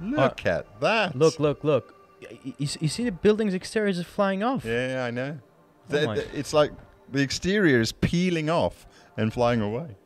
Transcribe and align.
Look 0.00 0.46
at 0.46 0.80
that. 0.80 1.16
Look, 1.16 1.38
look, 1.40 1.64
look. 1.64 1.94
You, 2.42 2.66
you 2.80 2.88
see 2.88 3.04
the 3.04 3.12
building's 3.12 3.54
exterior 3.54 3.88
is 3.88 4.02
flying 4.02 4.42
off. 4.42 4.64
Yeah, 4.64 5.04
I 5.06 5.10
know. 5.10 5.38
Oh 5.90 5.92
The- 5.92 6.06
the- 6.14 6.38
it's 6.38 6.52
like 6.52 6.72
the 7.10 7.20
exterior 7.20 7.80
is 7.80 7.92
peeling 7.92 8.50
off 8.50 8.86
and 9.16 9.32
flying 9.32 9.60
away. 9.60 9.96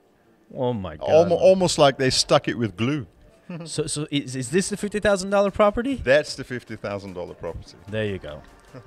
Oh 0.55 0.73
my 0.73 0.97
god. 0.97 1.09
Almo- 1.09 1.37
almost 1.37 1.79
like 1.79 1.97
they 1.99 2.11
stuck 2.11 2.49
it 2.49 2.59
with 2.59 2.77
glue. 2.77 3.07
so, 3.65 3.87
so 3.87 4.07
is, 4.11 4.37
is 4.37 4.51
this 4.51 4.69
the 4.69 4.77
fifty 4.77 5.01
thousand 5.01 5.31
dollar 5.31 5.51
property? 5.51 5.95
That's 5.97 6.35
the 6.37 6.45
fifty 6.45 6.77
thousand 6.77 7.15
dollar 7.15 7.35
property. 7.35 7.77
There 7.89 8.05
you 8.07 8.19
go. 8.19 8.43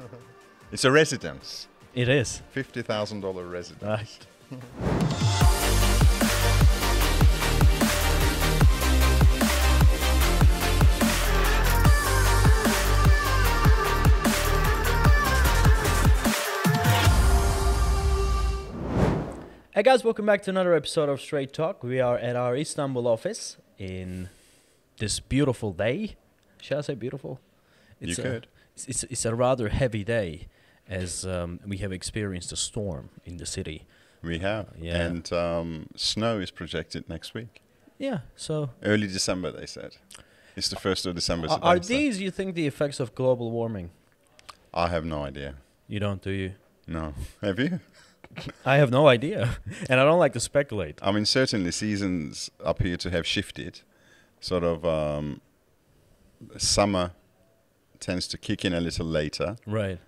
It's 0.72 0.84
a 0.84 0.92
residence. 0.92 1.68
It 1.94 2.10
is. 2.10 2.42
Fifty 2.52 2.82
thousand 2.82 3.22
dollar 3.22 3.46
residence. 3.46 4.20
Right. 4.52 5.52
Hey 19.76 19.84
guys, 19.84 20.06
welcome 20.06 20.26
back 20.26 20.42
to 20.44 20.52
another 20.52 20.74
episode 20.74 21.10
of 21.10 21.20
Straight 21.20 21.52
Talk. 21.52 21.84
We 21.84 22.00
are 22.00 22.18
at 22.18 22.38
our 22.38 22.56
Istanbul 22.56 23.06
office 23.10 23.58
in 23.78 24.30
this 25.00 25.20
beautiful 25.20 25.74
day. 25.74 26.16
Shall 26.62 26.78
I 26.78 26.82
say 26.82 26.96
beautiful? 26.96 27.42
You 28.00 28.14
a- 28.14 28.16
could. 28.16 28.48
it's, 28.74 28.88
it's, 28.88 29.04
it's 29.04 29.26
a 29.26 29.36
rather 29.36 29.68
heavy 29.68 30.06
day 30.06 30.48
as 30.88 31.26
um, 31.26 31.60
we 31.68 31.76
have 31.80 31.92
experienced 31.92 32.54
a 32.54 32.56
storm 32.56 33.10
in 33.26 33.36
the 33.36 33.46
city. 33.46 33.86
We 34.24 34.40
have. 34.40 34.68
Yeah. 34.80 34.96
And 34.96 35.34
um, 35.34 35.88
snow 35.98 36.40
is 36.40 36.52
projected 36.52 37.10
next 37.10 37.34
week. 37.34 37.62
Yeah, 37.98 38.20
so 38.38 38.70
Early 38.82 39.08
December, 39.08 39.52
they 39.52 39.66
said. 39.66 39.98
It's 40.56 40.70
the 40.70 40.78
first 40.78 41.06
of 41.06 41.16
December. 41.16 41.50
are, 41.50 41.58
today, 41.58 41.68
are 41.68 41.84
so 41.84 41.88
these, 41.90 42.22
you 42.22 42.32
think, 42.32 42.56
the 42.56 42.66
effects 42.66 43.02
of 43.02 43.14
global 43.14 43.52
warming? 43.52 43.90
I 44.74 44.88
have 44.88 45.04
no 45.04 45.26
idea. 45.26 45.56
You 45.90 46.00
don't, 46.00 46.22
do 46.22 46.32
you? 46.32 46.54
No. 46.88 47.14
Have 47.42 47.60
you? 47.60 47.82
I 48.66 48.78
have 48.78 48.92
no 48.92 49.08
idea, 49.08 49.58
and 49.90 50.00
I 50.00 50.04
don't 50.04 50.20
like 50.20 50.34
to 50.34 50.40
speculate. 50.40 51.00
I 51.02 51.12
mean, 51.12 51.26
certainly 51.26 51.72
seasons 51.72 52.50
appear 52.60 52.98
to 52.98 53.10
have 53.12 53.26
shifted. 53.26 53.82
Sort 54.40 54.64
of 54.64 54.86
um, 54.86 55.42
summer 56.58 57.12
tends 58.00 58.28
to 58.30 58.38
kick 58.38 58.64
in 58.66 58.74
a 58.74 58.80
little 58.82 59.06
later, 59.06 59.58
Right. 59.66 60.00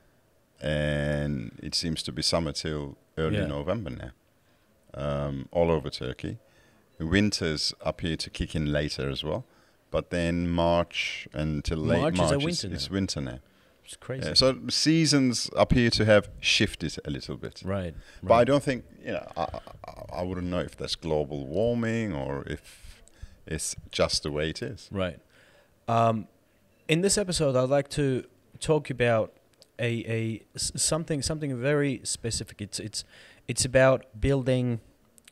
and 0.61 1.57
it 1.63 1.73
seems 1.75 2.03
to 2.03 2.11
be 2.11 2.21
summer 2.21 2.51
till 2.51 2.97
early 3.17 3.37
Yeah. 3.37 3.47
November 3.47 3.89
now, 3.89 4.11
um, 4.93 5.47
all 5.51 5.71
over 5.71 5.89
Turkey. 5.89 6.37
Winters 6.99 7.73
appear 7.81 8.15
to 8.17 8.29
kick 8.29 8.55
in 8.55 8.71
later 8.71 9.09
as 9.09 9.23
well, 9.23 9.45
but 9.91 10.09
then 10.09 10.49
March 10.49 11.27
until 11.33 11.77
late 11.77 12.01
March 12.01 12.13
is 12.15 12.19
March, 12.19 12.33
is, 12.33 12.43
winter 12.63 12.75
it's 12.75 12.89
now. 12.89 12.93
winter 12.93 13.21
now. 13.21 13.39
It's 13.87 13.95
crazy. 13.95 14.27
Yeah, 14.27 14.33
so 14.33 14.59
seasons 14.69 15.49
appear 15.55 15.89
to 15.91 16.03
have 16.03 16.27
shifted 16.41 16.97
a 17.05 17.09
little 17.09 17.37
bit. 17.37 17.61
right. 17.63 17.95
But 18.21 18.33
I 18.33 18.43
don't 18.43 18.61
think 18.61 18.83
you 19.01 19.13
know. 19.13 19.25
I, 19.37 19.43
I, 19.43 20.19
I 20.19 20.21
wouldn't 20.23 20.47
know 20.47 20.59
if 20.59 20.75
that's 20.75 20.95
global 20.95 21.47
warming 21.47 22.13
or 22.13 22.43
if 22.47 23.01
it's 23.45 23.77
just 23.93 24.23
the 24.23 24.31
way 24.31 24.49
it 24.49 24.61
is. 24.61 24.89
Right. 24.91 25.19
Um, 25.87 26.27
in 26.89 26.99
this 26.99 27.17
episode, 27.17 27.55
I'd 27.55 27.69
like 27.69 27.87
to 27.91 28.25
talk 28.59 28.89
about 28.89 29.31
a, 29.79 29.89
a 30.05 30.43
something 30.57 31.21
something 31.21 31.57
very 31.57 32.01
specific. 32.03 32.61
It's 32.61 32.79
it's 32.81 33.05
it's 33.47 33.63
about 33.63 34.19
building 34.19 34.81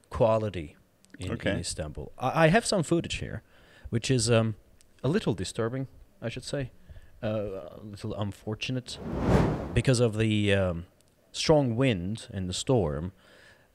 quality 0.09 0.77
in, 1.19 1.33
in 1.33 1.59
Istanbul. 1.59 2.13
I, 2.17 2.45
I 2.45 2.47
have 2.47 2.65
some 2.65 2.83
footage 2.83 3.15
here, 3.15 3.43
which 3.89 4.09
is 4.09 4.31
um, 4.31 4.55
a 5.03 5.09
little 5.09 5.33
disturbing, 5.33 5.87
I 6.21 6.29
should 6.29 6.45
say, 6.45 6.71
uh, 7.23 7.27
a 7.27 7.79
little 7.83 8.13
unfortunate, 8.15 8.97
because 9.73 9.99
of 9.99 10.17
the 10.17 10.53
um, 10.53 10.85
strong 11.31 11.75
wind 11.75 12.27
and 12.31 12.49
the 12.49 12.53
storm. 12.53 13.11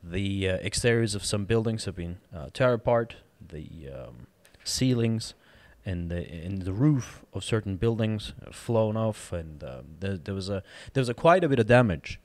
The 0.03 0.48
uh, 0.48 0.56
exteriors 0.62 1.14
of 1.14 1.25
some 1.25 1.44
buildings 1.44 1.84
have 1.84 1.94
been 1.94 2.19
uh, 2.34 2.48
torn 2.53 2.75
apart. 2.75 3.16
The 3.47 3.91
um, 3.94 4.26
ceilings 4.64 5.34
and 5.84 6.10
the 6.10 6.31
and 6.31 6.62
the 6.62 6.72
roof 6.72 7.25
of 7.32 7.44
certain 7.44 7.76
buildings 7.76 8.32
have 8.44 8.54
flown 8.54 8.97
off, 8.97 9.32
and 9.32 9.62
um, 9.64 9.84
there, 9.98 10.16
there 10.16 10.34
was 10.34 10.48
a 10.48 10.62
there 10.93 11.00
was 11.00 11.09
a 11.09 11.14
quite 11.14 11.44
a 11.44 11.48
bit 11.48 11.59
of 11.59 11.66
damage. 11.66 12.19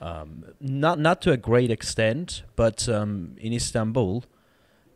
Um, 0.00 0.44
not 0.60 0.98
not 0.98 1.20
to 1.22 1.32
a 1.32 1.36
great 1.36 1.70
extent, 1.70 2.42
but 2.56 2.88
um, 2.88 3.36
in 3.38 3.52
Istanbul, 3.52 4.24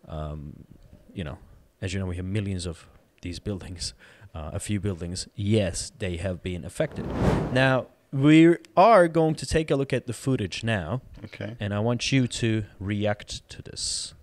um, 0.08 0.64
you 1.12 1.24
know, 1.24 1.38
as 1.82 1.92
you 1.92 2.00
know, 2.00 2.06
we 2.06 2.16
have 2.16 2.24
millions 2.24 2.66
of 2.66 2.86
these 3.20 3.38
buildings. 3.38 3.94
Uh, 4.34 4.50
a 4.52 4.58
few 4.58 4.80
buildings, 4.80 5.28
yes, 5.36 5.92
they 5.98 6.16
have 6.16 6.42
been 6.42 6.64
affected. 6.64 7.06
Now 7.52 7.86
we 8.12 8.56
are 8.76 9.06
going 9.06 9.36
to 9.36 9.46
take 9.46 9.70
a 9.70 9.76
look 9.76 9.92
at 9.92 10.06
the 10.08 10.12
footage 10.12 10.64
now, 10.64 11.02
Okay. 11.26 11.56
and 11.60 11.72
I 11.72 11.78
want 11.78 12.10
you 12.10 12.26
to 12.26 12.64
react 12.80 13.48
to 13.50 13.62
this. 13.62 14.14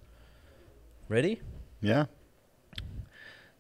Ready? 1.08 1.40
Yeah. 1.82 2.06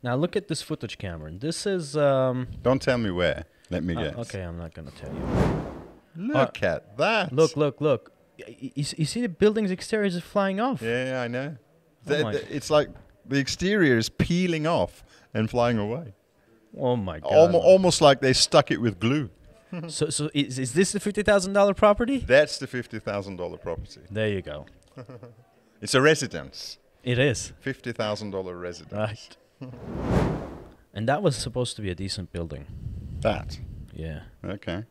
Now 0.03 0.15
look 0.15 0.35
at 0.35 0.47
this 0.47 0.61
footage, 0.61 0.97
Cameron. 0.97 1.39
This 1.39 1.65
is 1.65 1.95
um. 1.95 2.47
Don't 2.63 2.81
tell 2.81 2.97
me 2.97 3.11
where. 3.11 3.45
Let 3.69 3.83
me 3.83 3.95
uh, 3.95 4.01
guess. 4.11 4.15
okay, 4.27 4.41
I'm 4.41 4.57
not 4.57 4.73
gonna 4.73 4.91
tell 4.91 5.13
you. 5.13 6.33
Look 6.33 6.61
at 6.63 6.97
that. 6.97 7.31
Look, 7.31 7.55
look, 7.55 7.79
look. 7.79 8.11
You, 8.37 8.71
you 8.75 9.05
see 9.05 9.21
the 9.21 9.29
building's 9.29 9.71
exterior 9.71 10.05
is 10.07 10.19
flying 10.19 10.59
off. 10.59 10.81
Yeah, 10.81 11.21
I 11.23 11.27
know. 11.27 11.55
Oh 11.57 12.09
The- 12.09 12.23
the- 12.31 12.55
it's 12.55 12.69
like 12.69 12.89
the 13.25 13.37
exterior 13.37 13.97
is 13.97 14.09
peeling 14.09 14.65
off 14.67 15.03
and 15.33 15.49
flying 15.49 15.77
away. 15.77 16.13
Oh 16.77 16.95
my 16.95 17.19
god. 17.19 17.31
Almo- 17.31 17.59
almost 17.59 18.01
like 18.01 18.21
they 18.21 18.33
stuck 18.33 18.71
it 18.71 18.77
with 18.81 18.99
glue. 18.99 19.29
so, 19.87 20.09
so 20.09 20.29
is, 20.33 20.59
is 20.59 20.73
this 20.73 20.91
the 20.91 20.99
fifty 20.99 21.23
thousand 21.23 21.53
dollar 21.53 21.73
property? 21.73 22.19
That's 22.19 22.57
the 22.57 22.67
fifty 22.67 22.99
thousand 22.99 23.37
dollar 23.37 23.57
property. 23.57 24.01
There 24.09 24.27
you 24.29 24.41
go. 24.41 24.65
It's 25.81 25.95
a 25.95 26.01
residence. 26.01 26.77
It 27.03 27.17
is 27.17 27.53
Fifty 27.59 27.91
thousand 27.91 28.29
dollar 28.31 28.55
residence. 28.55 28.93
right. 28.93 29.71
and 30.93 31.07
that 31.09 31.23
was 31.23 31.35
supposed 31.35 31.75
to 31.77 31.81
be 31.81 31.89
a 31.89 31.95
decent 31.95 32.31
building. 32.31 32.67
That. 33.21 33.57
Yeah. 33.91 34.21
Okay. 34.45 34.83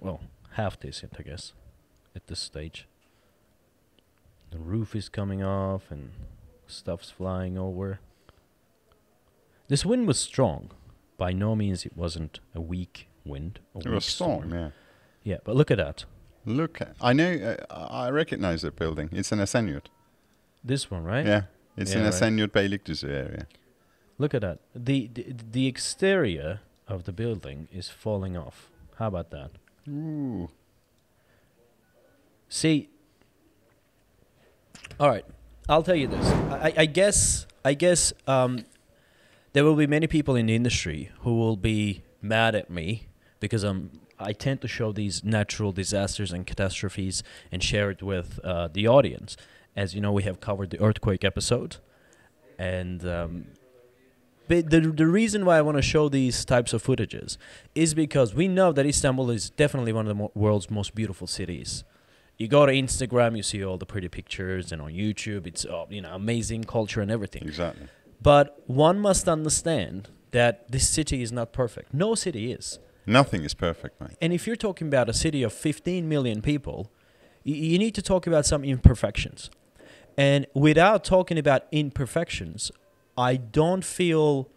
Well, 0.00 0.20
half 0.54 0.80
decent, 0.80 1.12
I 1.16 1.22
guess, 1.22 1.52
at 2.16 2.26
this 2.26 2.40
stage. 2.40 2.88
The 4.50 4.58
roof 4.58 4.96
is 4.96 5.08
coming 5.08 5.44
off 5.44 5.90
and 5.90 6.10
stuff's 6.66 7.10
flying 7.10 7.56
over. 7.56 8.00
This 9.74 9.84
wind 9.84 10.06
was 10.06 10.20
strong. 10.20 10.70
By 11.18 11.32
no 11.32 11.56
means 11.56 11.84
it 11.84 11.96
wasn't 11.96 12.38
a 12.54 12.60
weak 12.60 13.08
wind. 13.24 13.58
A 13.74 13.78
It 13.78 13.84
weak 13.86 13.94
was 13.94 14.04
strong. 14.04 14.52
Yeah. 14.52 14.70
Yeah, 15.24 15.38
but 15.44 15.56
look 15.56 15.70
at 15.72 15.78
that. 15.78 16.04
Look, 16.46 16.80
at, 16.80 16.94
I 17.00 17.12
know, 17.12 17.56
uh, 17.70 17.88
I 17.90 18.10
recognize 18.10 18.62
that 18.62 18.76
building. 18.76 19.08
It's 19.10 19.32
an 19.32 19.40
Esenyurt. 19.40 19.86
This 20.62 20.92
one, 20.92 21.02
right? 21.02 21.26
Yeah, 21.26 21.42
it's 21.76 21.90
Yeah, 21.92 21.98
in 21.98 22.04
right. 22.04 22.12
Esenyurt 22.14 22.52
Beylikdüzü 22.52 23.08
area. 23.08 23.46
Look 24.16 24.32
at 24.34 24.42
that. 24.42 24.58
The, 24.76 25.10
the 25.12 25.34
the 25.52 25.66
exterior 25.66 26.60
of 26.86 27.02
the 27.02 27.12
building 27.12 27.66
is 27.72 27.88
falling 27.88 28.36
off. 28.36 28.70
How 28.98 29.08
about 29.08 29.30
that? 29.30 29.50
Ooh. 29.88 30.50
See, 32.48 32.88
all 35.00 35.08
right, 35.10 35.24
I'll 35.68 35.82
tell 35.82 35.96
you 35.98 36.06
this. 36.06 36.26
I- 36.62 36.74
I 36.84 36.86
guess 36.86 37.46
I 37.64 37.74
guess 37.74 38.12
um, 38.28 38.64
there 39.54 39.64
will 39.64 39.76
be 39.76 39.86
many 39.86 40.06
people 40.06 40.36
in 40.36 40.46
the 40.46 40.54
industry 40.54 41.10
who 41.20 41.38
will 41.38 41.56
be 41.56 42.02
mad 42.20 42.54
at 42.54 42.68
me 42.68 43.06
because 43.40 43.64
um, 43.64 43.90
I 44.18 44.32
tend 44.32 44.60
to 44.62 44.68
show 44.68 44.92
these 44.92 45.24
natural 45.24 45.72
disasters 45.72 46.32
and 46.32 46.46
catastrophes 46.46 47.22
and 47.50 47.62
share 47.62 47.90
it 47.90 48.02
with 48.02 48.40
uh, 48.44 48.68
the 48.72 48.86
audience. 48.86 49.36
As 49.76 49.94
you 49.94 50.00
know, 50.00 50.12
we 50.12 50.24
have 50.24 50.40
covered 50.40 50.70
the 50.70 50.80
earthquake 50.80 51.24
episode, 51.24 51.76
and 52.58 53.04
um, 53.06 53.46
the 54.46 54.62
the 54.62 55.06
reason 55.06 55.44
why 55.44 55.58
I 55.58 55.62
want 55.62 55.78
to 55.78 55.82
show 55.82 56.08
these 56.08 56.44
types 56.44 56.72
of 56.72 56.82
footages 56.82 57.36
is 57.74 57.92
because 57.92 58.34
we 58.34 58.46
know 58.46 58.72
that 58.72 58.86
Istanbul 58.86 59.30
is 59.30 59.50
definitely 59.50 59.92
one 59.92 60.06
of 60.06 60.08
the 60.08 60.14
mo- 60.14 60.32
world's 60.34 60.70
most 60.70 60.94
beautiful 60.94 61.26
cities. 61.26 61.82
You 62.38 62.46
go 62.46 62.66
to 62.66 62.72
Instagram, 62.72 63.36
you 63.36 63.42
see 63.42 63.64
all 63.64 63.78
the 63.78 63.86
pretty 63.86 64.08
pictures, 64.08 64.70
and 64.70 64.80
on 64.80 64.92
YouTube, 64.92 65.46
it's 65.46 65.64
uh, 65.64 65.86
you 65.90 66.00
know 66.02 66.14
amazing 66.14 66.64
culture 66.64 67.00
and 67.00 67.10
everything. 67.10 67.42
Exactly. 67.42 67.88
But 68.20 68.62
one 68.66 68.98
must 68.98 69.28
understand 69.28 70.08
that 70.30 70.70
this 70.70 70.88
city 70.88 71.22
is 71.22 71.30
not 71.30 71.52
perfect. 71.52 71.94
No 71.94 72.14
city 72.14 72.52
is. 72.52 72.78
Nothing 73.06 73.44
is 73.44 73.54
perfect, 73.54 74.00
mate. 74.00 74.16
And 74.20 74.32
if 74.32 74.46
you're 74.46 74.56
talking 74.56 74.88
about 74.88 75.08
a 75.08 75.12
city 75.12 75.42
of 75.42 75.52
15 75.52 76.08
million 76.08 76.40
people, 76.42 76.90
you 77.44 77.78
need 77.78 77.94
to 77.94 78.02
talk 78.02 78.26
about 78.26 78.46
some 78.46 78.64
imperfections. 78.64 79.50
And 80.16 80.46
without 80.54 81.04
talking 81.04 81.38
about 81.38 81.66
imperfections, 81.70 82.72
I 83.16 83.36
don't 83.36 83.84
feel 83.84 84.48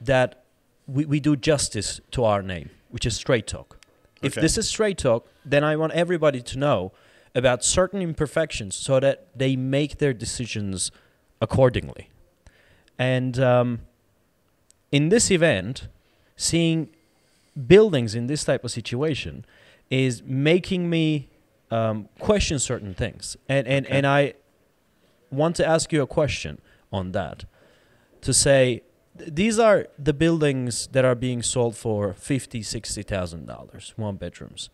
that 0.00 0.44
we, 0.86 1.04
we 1.04 1.20
do 1.20 1.36
justice 1.36 2.00
to 2.10 2.24
our 2.24 2.42
name, 2.42 2.70
which 2.90 3.06
is 3.06 3.16
Straight 3.16 3.46
Talk. 3.46 3.78
If 4.20 4.34
this 4.34 4.56
is 4.58 4.68
Straight 4.68 4.98
Talk, 4.98 5.28
then 5.44 5.64
I 5.64 5.74
want 5.76 5.92
everybody 5.92 6.40
to 6.42 6.58
know 6.58 6.92
about 7.34 7.64
certain 7.64 8.02
imperfections 8.02 8.76
so 8.76 9.00
that 9.00 9.28
they 9.36 9.56
make 9.56 9.98
their 9.98 10.12
decisions 10.12 10.90
accordingly. 11.40 12.10
And 12.98 13.38
um, 13.38 13.80
in 14.90 15.08
this 15.08 15.30
event, 15.30 15.88
seeing 16.36 16.88
buildings 17.66 18.14
in 18.14 18.26
this 18.26 18.44
type 18.44 18.64
of 18.64 18.70
situation 18.70 19.44
is 19.90 20.22
making 20.22 20.88
me 20.88 21.28
um, 21.70 22.08
question 22.18 22.58
certain 22.58 22.94
things. 22.94 23.36
And, 23.48 23.66
and, 23.66 23.86
Okay. 23.86 23.96
and 23.96 24.06
I 24.06 24.34
want 25.30 25.56
to 25.56 25.66
ask 25.66 25.92
you 25.92 26.02
a 26.02 26.06
question 26.06 26.60
on 26.92 27.12
that 27.12 27.44
to 28.20 28.34
say 28.34 28.82
these 29.16 29.58
are 29.58 29.86
the 29.98 30.12
buildings 30.12 30.88
that 30.92 31.04
are 31.04 31.14
being 31.14 31.42
sold 31.42 31.76
for 31.76 32.14
fifty, 32.14 32.62
sixty 32.62 33.02
thousand 33.02 33.46
dollars, 33.46 33.92
one 33.96 34.16
bedrooms. 34.16 34.70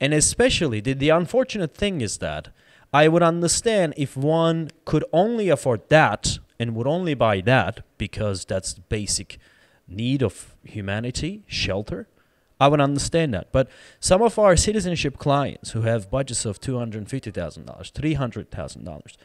And 0.00 0.14
especially 0.14 0.80
the, 0.80 0.92
the 0.92 1.10
unfortunate 1.10 1.74
thing 1.74 2.00
is 2.00 2.18
that 2.18 2.48
I 2.92 3.08
would 3.08 3.22
understand 3.22 3.94
if 3.96 4.16
one 4.16 4.70
could 4.84 5.04
only 5.12 5.48
afford 5.48 5.88
that 5.88 6.38
and 6.58 6.74
would 6.74 6.86
only 6.86 7.14
buy 7.14 7.40
that 7.42 7.84
because 7.98 8.44
that's 8.44 8.72
the 8.74 8.80
basic 8.82 9.38
need 9.86 10.22
of 10.22 10.54
humanity, 10.64 11.44
shelter. 11.46 12.08
I 12.60 12.68
would 12.68 12.80
understand 12.80 13.34
that. 13.34 13.52
But 13.52 13.68
some 14.00 14.22
of 14.22 14.38
our 14.38 14.56
citizenship 14.56 15.18
clients 15.18 15.70
who 15.70 15.82
have 15.82 16.10
budgets 16.10 16.44
of 16.44 16.60
$250,000, 16.60 17.64
$300,000, 17.64 19.16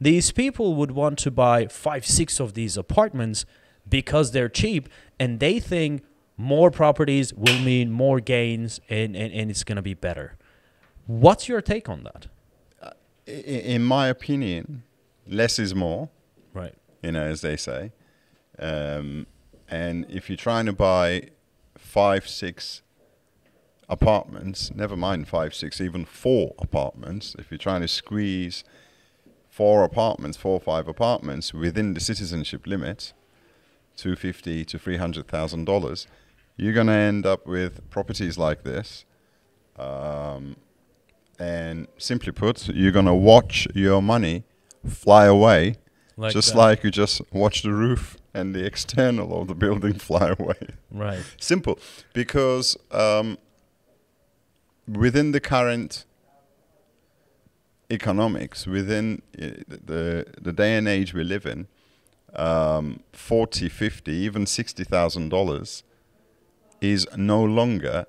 these 0.00 0.32
people 0.32 0.74
would 0.74 0.90
want 0.92 1.18
to 1.20 1.30
buy 1.30 1.66
five, 1.66 2.06
six 2.06 2.40
of 2.40 2.54
these 2.54 2.76
apartments 2.76 3.44
because 3.88 4.32
they're 4.32 4.48
cheap 4.48 4.88
and 5.18 5.40
they 5.40 5.60
think 5.60 6.02
more 6.40 6.70
properties 6.70 7.32
will 7.34 7.58
mean 7.60 7.90
more 7.90 8.18
gains 8.20 8.80
and, 8.88 9.14
and, 9.14 9.32
and 9.32 9.50
it's 9.50 9.62
going 9.64 9.76
to 9.76 9.82
be 9.82 9.94
better. 9.94 10.36
What's 11.06 11.48
your 11.48 11.60
take 11.60 11.88
on 11.88 12.04
that? 12.04 12.26
I- 12.82 12.92
in 13.30 13.82
my 13.84 14.08
opinion, 14.08 14.82
less 15.26 15.58
is 15.58 15.74
more. 15.74 16.08
Right. 16.52 16.74
you 17.02 17.12
know, 17.12 17.22
as 17.22 17.42
they 17.42 17.56
say. 17.56 17.92
Um, 18.58 19.26
and 19.68 20.04
if 20.08 20.28
you're 20.28 20.36
trying 20.36 20.66
to 20.66 20.72
buy 20.72 21.28
five, 21.76 22.26
six 22.28 22.82
apartments, 23.88 24.70
never 24.74 24.96
mind 24.96 25.28
five, 25.28 25.54
six, 25.54 25.80
even 25.80 26.04
four 26.04 26.54
apartments, 26.58 27.36
if 27.38 27.50
you're 27.50 27.58
trying 27.58 27.82
to 27.82 27.88
squeeze 27.88 28.64
four 29.48 29.84
apartments, 29.84 30.36
four 30.36 30.54
or 30.54 30.60
five 30.60 30.88
apartments 30.88 31.52
within 31.54 31.94
the 31.94 32.00
citizenship 32.00 32.66
limit, 32.66 33.12
two 33.96 34.16
fifty 34.16 34.64
to 34.64 34.78
three 34.78 34.96
hundred 34.96 35.28
thousand 35.28 35.64
dollars, 35.66 36.06
you're 36.60 36.74
going 36.74 36.88
to 36.88 36.92
end 36.92 37.24
up 37.24 37.46
with 37.46 37.88
properties 37.88 38.36
like 38.36 38.64
this. 38.64 39.06
Um, 39.78 40.56
and 41.38 41.88
simply 41.96 42.32
put, 42.32 42.68
you're 42.68 42.92
going 42.92 43.06
to 43.06 43.14
watch 43.14 43.66
your 43.74 44.02
money 44.02 44.44
fly 44.86 45.24
away 45.24 45.76
Like 46.18 46.34
just 46.34 46.52
that. 46.52 46.58
like 46.58 46.84
you 46.84 46.90
just 46.90 47.22
watch 47.32 47.62
the 47.62 47.72
roof 47.72 48.18
and 48.34 48.54
the 48.54 48.64
external 48.72 49.40
of 49.40 49.48
the 49.48 49.54
building 49.54 49.94
fly 50.08 50.34
away. 50.38 50.68
Right. 50.90 51.24
Simple, 51.38 51.78
because 52.12 52.76
um, 52.90 53.38
within 54.86 55.32
the 55.32 55.40
current 55.40 56.04
economics, 57.90 58.66
within 58.66 59.22
uh, 59.40 59.64
the 59.66 60.26
the 60.40 60.52
day 60.52 60.76
and 60.76 60.86
age 60.86 61.14
we 61.14 61.24
live 61.24 61.46
in, 61.46 61.68
um, 62.34 63.00
40, 63.12 63.68
50, 63.70 64.12
even 64.12 64.44
sixty 64.46 64.84
thousand 64.84 65.30
dollars 65.30 65.84
is 66.80 67.06
no 67.16 67.42
longer 67.42 68.06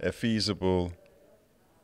a 0.00 0.12
feasible. 0.12 0.92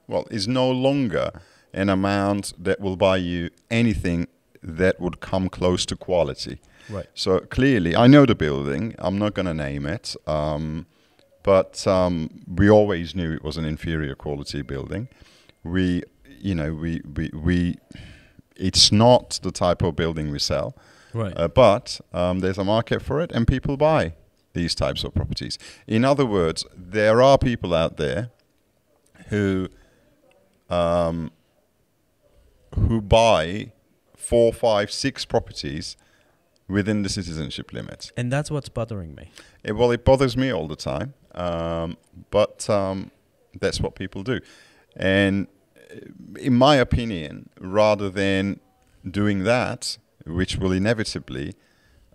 Well, 0.06 0.26
is 0.30 0.46
no 0.46 0.70
longer 0.70 1.30
an 1.72 1.88
amount 1.88 2.52
that 2.62 2.78
will 2.80 2.96
buy 2.96 3.16
you 3.16 3.50
anything 3.70 4.28
that 4.62 5.00
would 5.00 5.20
come 5.20 5.48
close 5.48 5.86
to 5.86 5.96
quality. 5.96 6.60
Right. 6.90 7.06
So 7.14 7.40
clearly, 7.40 7.96
I 7.96 8.06
know 8.06 8.26
the 8.26 8.34
building. 8.34 8.94
I'm 8.98 9.18
not 9.18 9.32
going 9.34 9.46
to 9.46 9.54
name 9.54 9.86
it, 9.86 10.14
um, 10.26 10.86
but 11.42 11.86
um, 11.86 12.28
we 12.46 12.68
always 12.70 13.14
knew 13.14 13.32
it 13.32 13.42
was 13.42 13.56
an 13.56 13.64
inferior 13.64 14.14
quality 14.14 14.60
building. 14.62 15.08
We, 15.62 16.02
you 16.38 16.54
know, 16.54 16.74
we 16.74 17.00
we, 17.16 17.30
we 17.32 17.76
it's 18.56 18.92
not 18.92 19.40
the 19.42 19.50
type 19.50 19.82
of 19.82 19.96
building 19.96 20.30
we 20.30 20.38
sell, 20.38 20.76
Right. 21.14 21.32
uh, 21.36 21.48
but 21.48 22.00
um, 22.12 22.40
there's 22.40 22.58
a 22.58 22.64
market 22.64 23.00
for 23.02 23.20
it, 23.22 23.32
and 23.32 23.46
people 23.48 23.76
buy 23.78 24.12
these 24.54 24.74
types 24.74 25.04
of 25.04 25.14
properties. 25.14 25.58
In 25.86 26.04
other 26.04 26.24
words, 26.24 26.64
there 26.74 27.20
are 27.20 27.36
people 27.36 27.74
out 27.74 27.96
there 27.96 28.30
who 29.28 29.68
um, 30.70 31.30
who 32.74 33.00
buy 33.00 33.72
four, 34.16 34.52
five, 34.52 34.90
six 34.90 35.24
properties 35.24 35.96
within 36.66 37.02
the 37.02 37.08
citizenship 37.08 37.72
limits. 37.72 38.10
and 38.16 38.32
that's 38.32 38.50
what's 38.50 38.70
bothering 38.70 39.14
me. 39.14 39.30
It, 39.62 39.72
well, 39.72 39.90
it 39.90 40.04
bothers 40.04 40.36
me 40.36 40.50
all 40.50 40.66
the 40.66 40.76
time, 40.76 41.12
um, 41.34 41.98
but 42.30 42.68
um, 42.70 43.10
that's 43.60 43.80
what 43.80 43.94
people 43.94 44.22
do. 44.22 44.40
And 44.96 45.46
uh, 45.92 46.38
in 46.40 46.54
my 46.54 46.76
opinion, 46.76 47.50
rather 47.60 48.08
than 48.08 48.60
doing 49.08 49.44
that, 49.44 49.98
which 50.26 50.56
will 50.56 50.72
inevitably 50.72 51.54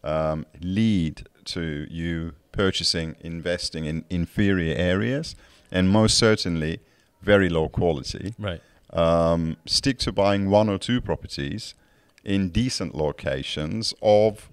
um, 0.03 0.45
lead 0.61 1.27
to 1.53 1.87
you 1.89 2.33
purchasing, 2.51 3.15
investing 3.21 3.85
in 3.85 4.05
inferior 4.09 4.75
areas, 4.75 5.35
and 5.71 5.89
most 5.89 6.17
certainly 6.17 6.79
very 7.21 7.49
low 7.49 7.67
quality, 7.69 8.33
Right. 8.39 8.61
um, 8.91 9.57
stick 9.65 9.97
to 9.99 10.11
buying 10.11 10.49
one 10.49 10.69
or 10.69 10.77
two 10.77 10.99
properties 11.01 11.73
in 12.23 12.49
decent 12.49 12.95
locations 12.95 13.93
of 14.01 14.49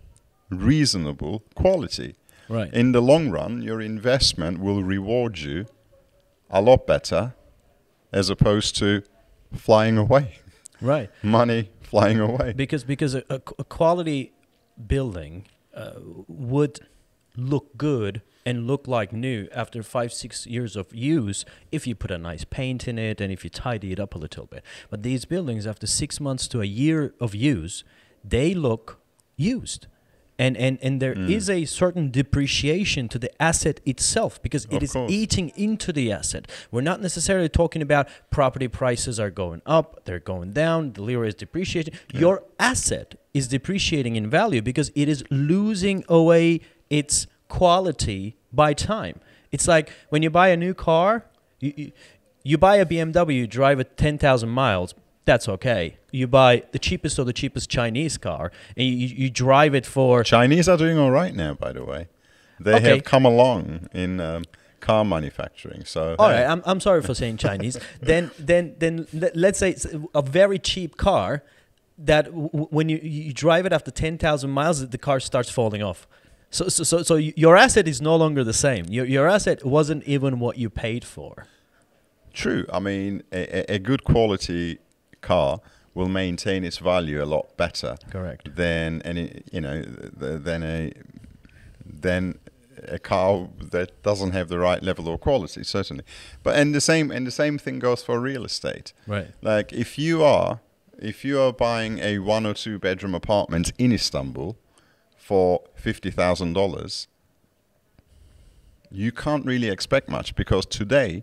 reasonable 0.50 1.42
quality. 1.54 2.14
Right. 2.48 2.72
In 2.72 2.92
the 2.92 3.00
long 3.02 3.30
run, 3.30 3.62
your 3.62 3.80
investment 3.80 4.58
will 4.60 4.82
reward 4.84 5.38
you 5.38 5.66
a 6.50 6.60
lot 6.60 6.86
better 6.86 7.34
as 8.12 8.30
opposed 8.30 8.76
to 8.76 9.02
flying 9.52 9.98
away. 9.98 10.38
right. 10.80 11.10
Money 11.22 11.70
flying 11.82 12.20
away. 12.20 12.52
Because 12.52 12.84
because 12.84 13.14
a, 13.14 13.24
a, 13.28 13.40
a 13.58 13.64
quality 13.64 14.32
building 14.86 15.46
uh, 15.76 15.92
would 16.26 16.80
look 17.36 17.76
good 17.76 18.22
and 18.46 18.66
look 18.66 18.86
like 18.88 19.12
new 19.12 19.46
after 19.54 19.82
five 19.82 20.12
six 20.12 20.46
years 20.46 20.74
of 20.76 20.94
use 20.94 21.44
if 21.70 21.86
you 21.86 21.94
put 21.94 22.10
a 22.10 22.16
nice 22.18 22.44
paint 22.44 22.88
in 22.88 22.98
it 22.98 23.20
and 23.20 23.30
if 23.32 23.44
you 23.44 23.50
tidy 23.50 23.92
it 23.92 24.00
up 24.00 24.14
a 24.14 24.18
little 24.18 24.46
bit. 24.46 24.62
But 24.90 25.02
these 25.02 25.24
buildings 25.26 25.66
after 25.66 25.86
six 25.86 26.18
months 26.20 26.48
to 26.48 26.62
a 26.62 26.64
year 26.64 27.12
of 27.20 27.34
use, 27.34 27.84
they 28.24 28.54
look 28.54 29.00
used. 29.36 29.86
And, 30.38 30.54
and, 30.58 30.78
and 30.82 31.00
there 31.00 31.14
is 31.18 31.48
Mm. 31.48 31.62
a 31.62 31.64
certain 31.64 32.10
depreciation 32.10 33.08
to 33.08 33.18
the 33.18 33.30
asset 33.42 33.80
itself 33.86 34.40
because 34.42 34.66
it 34.66 34.74
Of 34.76 34.82
is 34.82 34.92
course. 34.92 35.10
eating 35.10 35.50
into 35.56 35.92
the 35.94 36.12
asset. 36.12 36.46
We're 36.70 36.82
not 36.82 37.00
necessarily 37.00 37.48
talking 37.48 37.80
about 37.80 38.06
property 38.30 38.68
prices 38.68 39.18
are 39.18 39.30
going 39.30 39.62
up, 39.64 40.04
they're 40.04 40.20
going 40.20 40.52
down, 40.52 40.92
the 40.92 41.00
lira 41.02 41.26
is 41.28 41.34
depreciating. 41.34 41.94
Your 42.12 42.42
asset 42.60 43.14
is 43.36 43.48
depreciating 43.48 44.16
in 44.16 44.28
value 44.30 44.62
because 44.70 44.88
it 44.94 45.08
is 45.08 45.22
losing 45.30 45.98
away 46.08 46.60
its 46.88 47.26
quality 47.48 48.36
by 48.52 48.72
time. 48.72 49.20
It's 49.52 49.68
like 49.68 49.90
when 50.08 50.22
you 50.22 50.30
buy 50.30 50.48
a 50.48 50.56
new 50.56 50.74
car, 50.74 51.24
you, 51.60 51.72
you, 51.76 51.92
you 52.42 52.58
buy 52.58 52.76
a 52.76 52.86
BMW, 52.86 53.34
you 53.34 53.46
drive 53.46 53.78
it 53.80 53.96
10,000 53.96 54.48
miles, 54.48 54.94
that's 55.24 55.48
okay. 55.48 55.96
You 56.12 56.26
buy 56.28 56.62
the 56.72 56.78
cheapest 56.78 57.18
of 57.18 57.26
the 57.26 57.32
cheapest 57.32 57.68
Chinese 57.68 58.16
car 58.16 58.52
and 58.76 58.86
you, 58.86 59.08
you 59.24 59.30
drive 59.30 59.74
it 59.74 59.84
for 59.84 60.22
Chinese 60.24 60.68
are 60.68 60.76
doing 60.78 60.98
all 60.98 61.10
right 61.10 61.34
now, 61.34 61.54
by 61.54 61.72
the 61.72 61.84
way. 61.84 62.08
They 62.60 62.74
Okay. 62.76 62.88
have 62.88 63.04
come 63.04 63.24
along 63.26 63.88
in 63.92 64.20
um, 64.20 64.44
car 64.80 65.04
manufacturing. 65.04 65.84
So 65.84 66.16
All 66.18 66.28
hey, 66.30 66.36
right, 66.42 66.46
I'm, 66.52 66.62
I'm 66.64 66.80
sorry 66.80 67.02
for 67.02 67.14
saying 67.14 67.36
Chinese. 67.36 67.76
then 68.00 68.30
then 68.38 68.74
then 68.78 69.06
let- 69.12 69.36
let's 69.36 69.58
say 69.58 69.70
it's 69.70 69.86
a 70.14 70.22
very 70.22 70.58
cheap 70.58 70.96
car 70.96 71.42
that 71.98 72.26
w- 72.26 72.48
when 72.70 72.88
you, 72.88 72.98
you 73.02 73.32
drive 73.32 73.66
it 73.66 73.72
after 73.72 73.90
10,000 73.90 74.50
miles 74.50 74.86
the 74.88 74.98
car 74.98 75.20
starts 75.20 75.50
falling 75.50 75.82
off. 75.82 76.06
So 76.50 76.68
so 76.68 76.84
so, 76.84 77.02
so 77.02 77.16
your 77.16 77.56
asset 77.56 77.88
is 77.88 78.00
no 78.00 78.14
longer 78.16 78.44
the 78.44 78.52
same. 78.52 78.84
Your 78.88 79.04
your 79.04 79.28
asset 79.28 79.64
wasn't 79.64 80.04
even 80.04 80.38
what 80.38 80.56
you 80.58 80.70
paid 80.70 81.04
for. 81.04 81.46
True. 82.32 82.66
I 82.72 82.78
mean, 82.78 83.22
a, 83.32 83.72
a- 83.72 83.74
a 83.76 83.78
good 83.78 84.04
quality 84.04 84.78
car 85.22 85.60
will 85.94 86.08
maintain 86.08 86.62
its 86.64 86.78
value 86.78 87.22
a 87.22 87.24
lot 87.26 87.56
better 87.56 87.96
Correct. 88.10 88.54
than 88.54 89.02
any, 89.02 89.42
you 89.50 89.60
know, 89.60 89.82
than 89.82 90.62
a 90.62 90.92
than 91.84 92.38
a 92.88 92.98
car 92.98 93.48
that 93.72 94.02
doesn't 94.02 94.32
have 94.32 94.48
the 94.48 94.58
right 94.58 94.82
level 94.82 95.12
of 95.12 95.20
quality. 95.20 95.64
Certainly, 95.64 96.04
but 96.42 96.56
and 96.56 96.74
the 96.74 96.80
same 96.80 97.10
and 97.10 97.26
the 97.26 97.30
same 97.32 97.58
thing 97.58 97.78
goes 97.80 98.02
for 98.04 98.20
real 98.20 98.44
estate. 98.44 98.92
Right. 99.06 99.28
Like 99.42 99.72
if 99.72 99.98
you 99.98 100.22
are 100.22 100.60
if 100.98 101.24
you 101.24 101.40
are 101.40 101.52
buying 101.52 101.98
a 101.98 102.18
one 102.18 102.46
or 102.46 102.54
two 102.54 102.78
bedroom 102.78 103.14
apartment 103.14 103.72
in 103.78 103.92
Istanbul 103.92 104.56
for 105.16 105.62
fifty 105.74 106.10
thousand 106.10 106.52
dollars, 106.54 107.08
you 108.90 109.12
can't 109.12 109.44
really 109.44 109.68
expect 109.68 110.08
much 110.08 110.34
because 110.34 110.66
today 110.66 111.22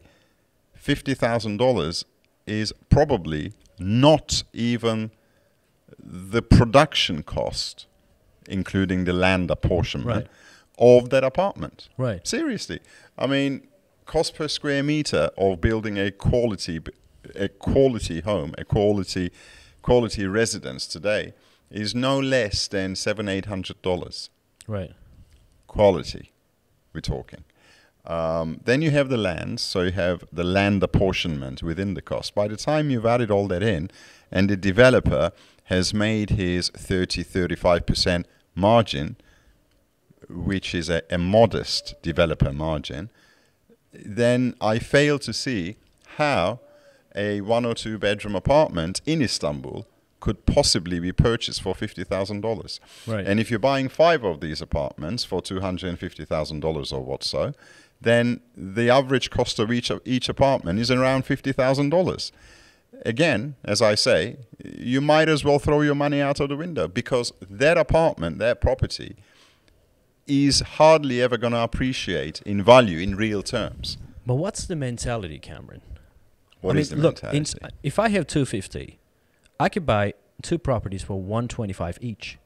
fifty 0.76 1.14
thousand 1.14 1.58
dollars 1.58 2.06
is 2.46 2.74
probably 2.90 3.54
not 3.80 4.44
even 4.54 5.12
the 6.00 6.42
production 6.42 7.24
cost 7.24 7.88
including 8.50 9.06
the 9.06 9.14
land 9.14 9.50
apportionment 9.50 10.28
Right. 10.28 11.04
of 11.04 11.10
that 11.12 11.24
apartment. 11.24 11.88
Right. 11.98 12.28
Seriously, 12.28 12.82
I 13.18 13.26
mean, 13.26 13.66
cost 14.06 14.36
per 14.36 14.50
square 14.50 14.84
meter 14.84 15.30
of 15.38 15.62
building 15.62 15.98
a 15.98 16.12
quality, 16.12 16.82
a 17.36 17.48
quality 17.48 18.20
home, 18.20 18.54
a 18.58 18.66
quality, 18.66 19.32
quality 19.84 20.26
residence 20.26 20.88
today 20.88 21.34
is 21.70 21.94
no 21.94 22.20
less 22.20 22.68
than 22.68 22.96
seven, 22.96 23.30
eight 23.30 23.46
hundred 23.46 23.80
dollars. 23.84 24.32
Right. 24.68 24.94
Quality, 25.68 26.32
we're 26.94 27.02
talking. 27.02 27.44
Um, 28.06 28.60
then 28.66 28.82
you 28.82 28.92
have 28.92 29.10
the 29.10 29.18
lands, 29.18 29.62
so 29.62 29.82
you 29.82 29.92
have 29.92 30.24
the 30.32 30.44
land 30.44 30.84
apportionment 30.84 31.64
within 31.64 31.94
the 31.94 32.02
cost. 32.02 32.36
By 32.36 32.48
the 32.48 32.58
time 32.58 32.90
you've 32.90 33.06
added 33.06 33.32
all 33.32 33.48
that 33.48 33.64
in, 33.64 33.90
and 34.32 34.50
the 34.50 34.58
developer 34.58 35.32
has 35.66 35.94
made 35.94 36.32
his 36.32 36.70
30 36.70 37.24
35% 37.24 38.26
margin, 38.56 39.16
which 40.30 40.76
is 40.76 40.90
a, 40.90 41.02
a 41.10 41.18
modest 41.18 41.96
developer 42.02 42.52
margin, 42.52 43.10
then 43.94 44.56
I 44.60 44.80
fail 44.80 45.20
to 45.20 45.34
see 45.34 45.78
how 46.18 46.60
a 47.16 47.42
one 47.42 47.66
or 47.66 47.74
two 47.74 47.98
bedroom 47.98 48.36
apartment 48.36 49.02
in 49.06 49.22
Istanbul 49.22 49.88
could 50.20 50.46
possibly 50.46 51.00
be 51.00 51.12
purchased 51.12 51.62
for 51.62 51.74
$50,000. 51.76 52.80
Right. 53.06 53.28
And 53.28 53.42
if 53.42 53.50
you're 53.50 53.60
buying 53.60 53.90
five 53.90 54.24
of 54.24 54.40
these 54.40 54.62
apartments 54.62 55.26
for 55.26 55.42
$250,000 55.42 56.94
or 56.94 57.02
what 57.02 57.24
so, 57.24 57.54
then 58.00 58.40
the 58.56 58.90
average 58.90 59.30
cost 59.30 59.60
of 59.60 59.70
each, 59.70 59.92
each 60.06 60.30
apartment 60.30 60.80
is 60.80 60.90
around 60.90 61.26
$50,000. 61.26 62.32
Again, 63.06 63.56
as 63.66 63.82
I 63.82 63.96
say, 63.96 64.38
you 64.64 65.02
might 65.02 65.28
as 65.28 65.44
well 65.44 65.60
throw 65.60 65.82
your 65.82 65.96
money 65.96 66.22
out 66.22 66.40
of 66.40 66.48
the 66.48 66.56
window 66.56 66.88
because 66.88 67.34
that 67.50 67.78
apartment, 67.78 68.40
that 68.40 68.62
property, 68.62 69.18
is 70.26 70.62
hardly 70.62 71.22
ever 71.22 71.36
going 71.38 71.52
to 71.52 71.60
appreciate 71.60 72.42
in 72.44 72.64
value 72.64 73.00
in 73.00 73.18
real 73.18 73.44
terms. 73.44 73.98
But 74.26 74.36
what's 74.36 74.66
the 74.66 74.78
mentality, 74.78 75.38
Cameron? 75.38 75.82
What 76.64 76.76
I 76.76 76.80
mean, 76.80 76.88
the 76.90 76.96
look, 76.96 77.22
mentality? 77.24 77.38
in- 77.66 77.72
if 77.84 78.00
I 78.00 78.10
have 78.10 78.26
250, 78.28 79.00
I 79.60 79.70
could 79.70 79.86
buy 79.86 80.14
two 80.42 80.58
properties 80.58 81.04
for 81.04 81.22
125 81.22 81.98
each. 82.02 82.38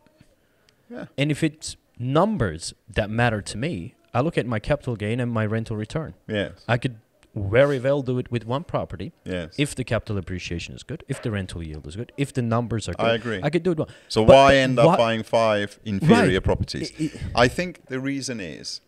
yeah. 0.90 1.06
And 1.18 1.32
if 1.32 1.44
it's 1.44 1.76
numbers 2.00 2.74
that 2.90 3.10
matter 3.10 3.42
to 3.42 3.58
me, 3.58 3.96
I 4.14 4.22
look 4.22 4.38
at 4.38 4.46
my 4.46 4.60
capital 4.60 4.96
gain 4.96 5.20
and 5.20 5.32
my 5.32 5.46
rental 5.46 5.76
return. 5.78 6.14
Yes. 6.28 6.64
I 6.68 6.78
could 6.78 6.98
very 7.36 7.80
well 7.80 8.02
do 8.02 8.18
it 8.18 8.32
with 8.32 8.46
one 8.48 8.64
property 8.64 9.12
Yes. 9.24 9.54
if 9.60 9.76
the 9.76 9.84
capital 9.84 10.18
appreciation 10.18 10.74
is 10.74 10.82
good, 10.84 11.04
if 11.08 11.22
the 11.22 11.30
rental 11.30 11.62
yield 11.62 11.86
is 11.86 11.96
good, 11.96 12.12
if 12.18 12.34
the 12.34 12.42
numbers 12.42 12.90
are 12.90 12.94
good. 12.94 13.06
I 13.06 13.14
agree. 13.14 13.40
I 13.44 13.50
could 13.52 13.62
do 13.64 13.72
it 13.74 13.78
one. 13.78 13.90
so 14.08 14.26
but- 14.26 14.34
why 14.34 14.56
end 14.56 14.80
up 14.80 14.88
why- 14.88 14.98
buying 14.98 15.24
five 15.24 15.80
inferior 15.86 16.34
Right. 16.36 16.44
properties? 16.44 16.92
I 17.36 17.48
think 17.48 17.86
the 17.88 18.00
reason 18.00 18.40
is, 18.40 18.82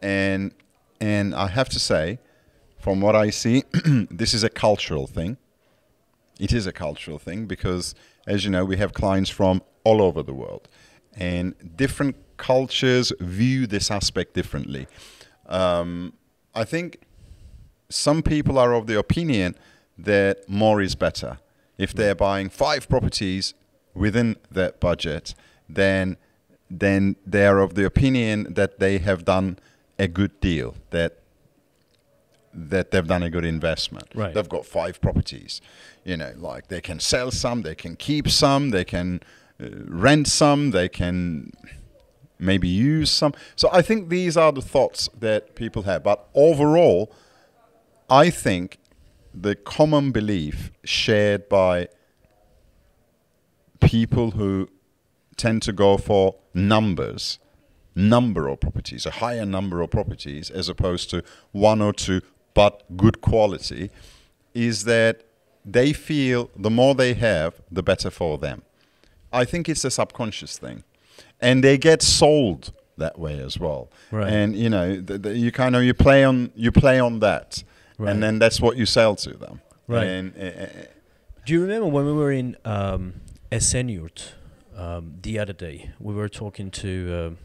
and 0.00 0.52
and 1.00 1.34
I 1.34 1.48
have 1.48 1.68
to 1.70 1.78
say, 1.80 2.18
from 2.86 3.00
what 3.00 3.16
I 3.16 3.30
see, 3.30 3.64
this 4.12 4.32
is 4.32 4.44
a 4.44 4.48
cultural 4.48 5.08
thing. 5.08 5.38
It 6.38 6.52
is 6.52 6.68
a 6.68 6.72
cultural 6.72 7.18
thing 7.18 7.46
because, 7.46 7.96
as 8.28 8.44
you 8.44 8.50
know, 8.52 8.64
we 8.64 8.76
have 8.76 8.94
clients 8.94 9.28
from 9.28 9.60
all 9.82 10.00
over 10.00 10.22
the 10.22 10.32
world, 10.32 10.68
and 11.16 11.56
different 11.74 12.14
cultures 12.36 13.12
view 13.18 13.66
this 13.66 13.90
aspect 13.90 14.34
differently. 14.34 14.86
Um, 15.46 16.12
I 16.54 16.62
think 16.62 17.00
some 17.88 18.22
people 18.22 18.56
are 18.56 18.72
of 18.72 18.86
the 18.86 18.96
opinion 18.96 19.56
that 19.98 20.48
more 20.48 20.80
is 20.80 20.94
better. 20.94 21.38
If 21.78 21.92
they're 21.92 22.14
buying 22.14 22.48
five 22.50 22.88
properties 22.88 23.54
within 23.94 24.36
that 24.52 24.78
budget, 24.78 25.34
then 25.68 26.18
then 26.70 27.16
they 27.26 27.48
are 27.48 27.58
of 27.58 27.74
the 27.74 27.84
opinion 27.84 28.54
that 28.54 28.78
they 28.78 28.98
have 28.98 29.24
done 29.24 29.58
a 29.98 30.06
good 30.06 30.38
deal, 30.40 30.76
that 30.90 31.18
that 32.56 32.90
they've 32.90 33.06
done 33.06 33.22
a 33.22 33.30
good 33.30 33.44
investment. 33.44 34.08
Right. 34.14 34.34
They've 34.34 34.48
got 34.48 34.64
five 34.64 35.00
properties. 35.00 35.60
You 36.04 36.16
know, 36.16 36.32
like 36.36 36.68
they 36.68 36.80
can 36.80 36.98
sell 36.98 37.30
some, 37.30 37.62
they 37.62 37.74
can 37.74 37.96
keep 37.96 38.28
some, 38.28 38.70
they 38.70 38.84
can 38.84 39.20
uh, 39.60 39.66
rent 39.86 40.26
some, 40.26 40.70
they 40.70 40.88
can 40.88 41.52
maybe 42.38 42.68
use 42.68 43.10
some. 43.10 43.34
So 43.54 43.68
I 43.72 43.82
think 43.82 44.08
these 44.08 44.36
are 44.36 44.52
the 44.52 44.62
thoughts 44.62 45.08
that 45.18 45.54
people 45.54 45.82
have. 45.82 46.02
But 46.02 46.26
overall, 46.34 47.12
I 48.08 48.30
think 48.30 48.78
the 49.34 49.54
common 49.54 50.12
belief 50.12 50.72
shared 50.84 51.48
by 51.48 51.88
people 53.80 54.32
who 54.32 54.68
tend 55.36 55.60
to 55.62 55.72
go 55.72 55.98
for 55.98 56.36
numbers, 56.54 57.38
number 57.94 58.48
of 58.48 58.60
properties, 58.60 59.04
a 59.04 59.10
higher 59.10 59.44
number 59.44 59.82
of 59.82 59.90
properties, 59.90 60.50
as 60.50 60.70
opposed 60.70 61.10
to 61.10 61.22
one 61.52 61.82
or 61.82 61.92
two 61.92 62.22
but 62.56 62.72
good 62.96 63.16
quality, 63.20 63.90
is 64.54 64.84
that 64.84 65.14
they 65.74 65.92
feel 65.92 66.50
the 66.56 66.70
more 66.70 66.94
they 66.94 67.14
have, 67.14 67.52
the 67.70 67.82
better 67.82 68.10
for 68.10 68.38
them. 68.38 68.62
I 69.32 69.44
think 69.44 69.68
it's 69.68 69.84
a 69.84 69.90
subconscious 69.90 70.58
thing, 70.58 70.82
and 71.40 71.62
they 71.62 71.76
get 71.78 72.02
sold 72.02 72.72
that 72.98 73.18
way 73.18 73.38
as 73.44 73.58
well. 73.58 73.88
Right. 74.10 74.32
And 74.32 74.56
you 74.56 74.70
know, 74.70 75.00
the, 75.08 75.18
the, 75.18 75.36
you 75.36 75.52
kind 75.52 75.76
of 75.76 75.82
you 75.82 75.94
play 75.94 76.24
on 76.24 76.50
you 76.54 76.72
play 76.72 76.98
on 77.00 77.20
that, 77.20 77.64
Right. 77.98 78.10
and 78.12 78.22
then 78.22 78.38
that's 78.38 78.60
what 78.60 78.76
you 78.76 78.86
sell 78.86 79.14
to 79.16 79.30
them. 79.36 79.60
Right. 79.88 80.06
And, 80.06 80.32
uh, 80.36 80.62
uh, 80.62 80.66
Do 81.44 81.52
you 81.54 81.60
remember 81.62 81.88
when 81.96 82.04
we 82.06 82.12
were 82.12 82.32
in 82.32 82.56
um, 82.64 83.14
Esenyurt 83.50 84.32
um, 84.76 85.14
the 85.22 85.38
other 85.38 85.52
day? 85.54 85.90
We 86.00 86.14
were 86.14 86.28
talking 86.28 86.70
to 86.70 86.90
um 87.26 87.38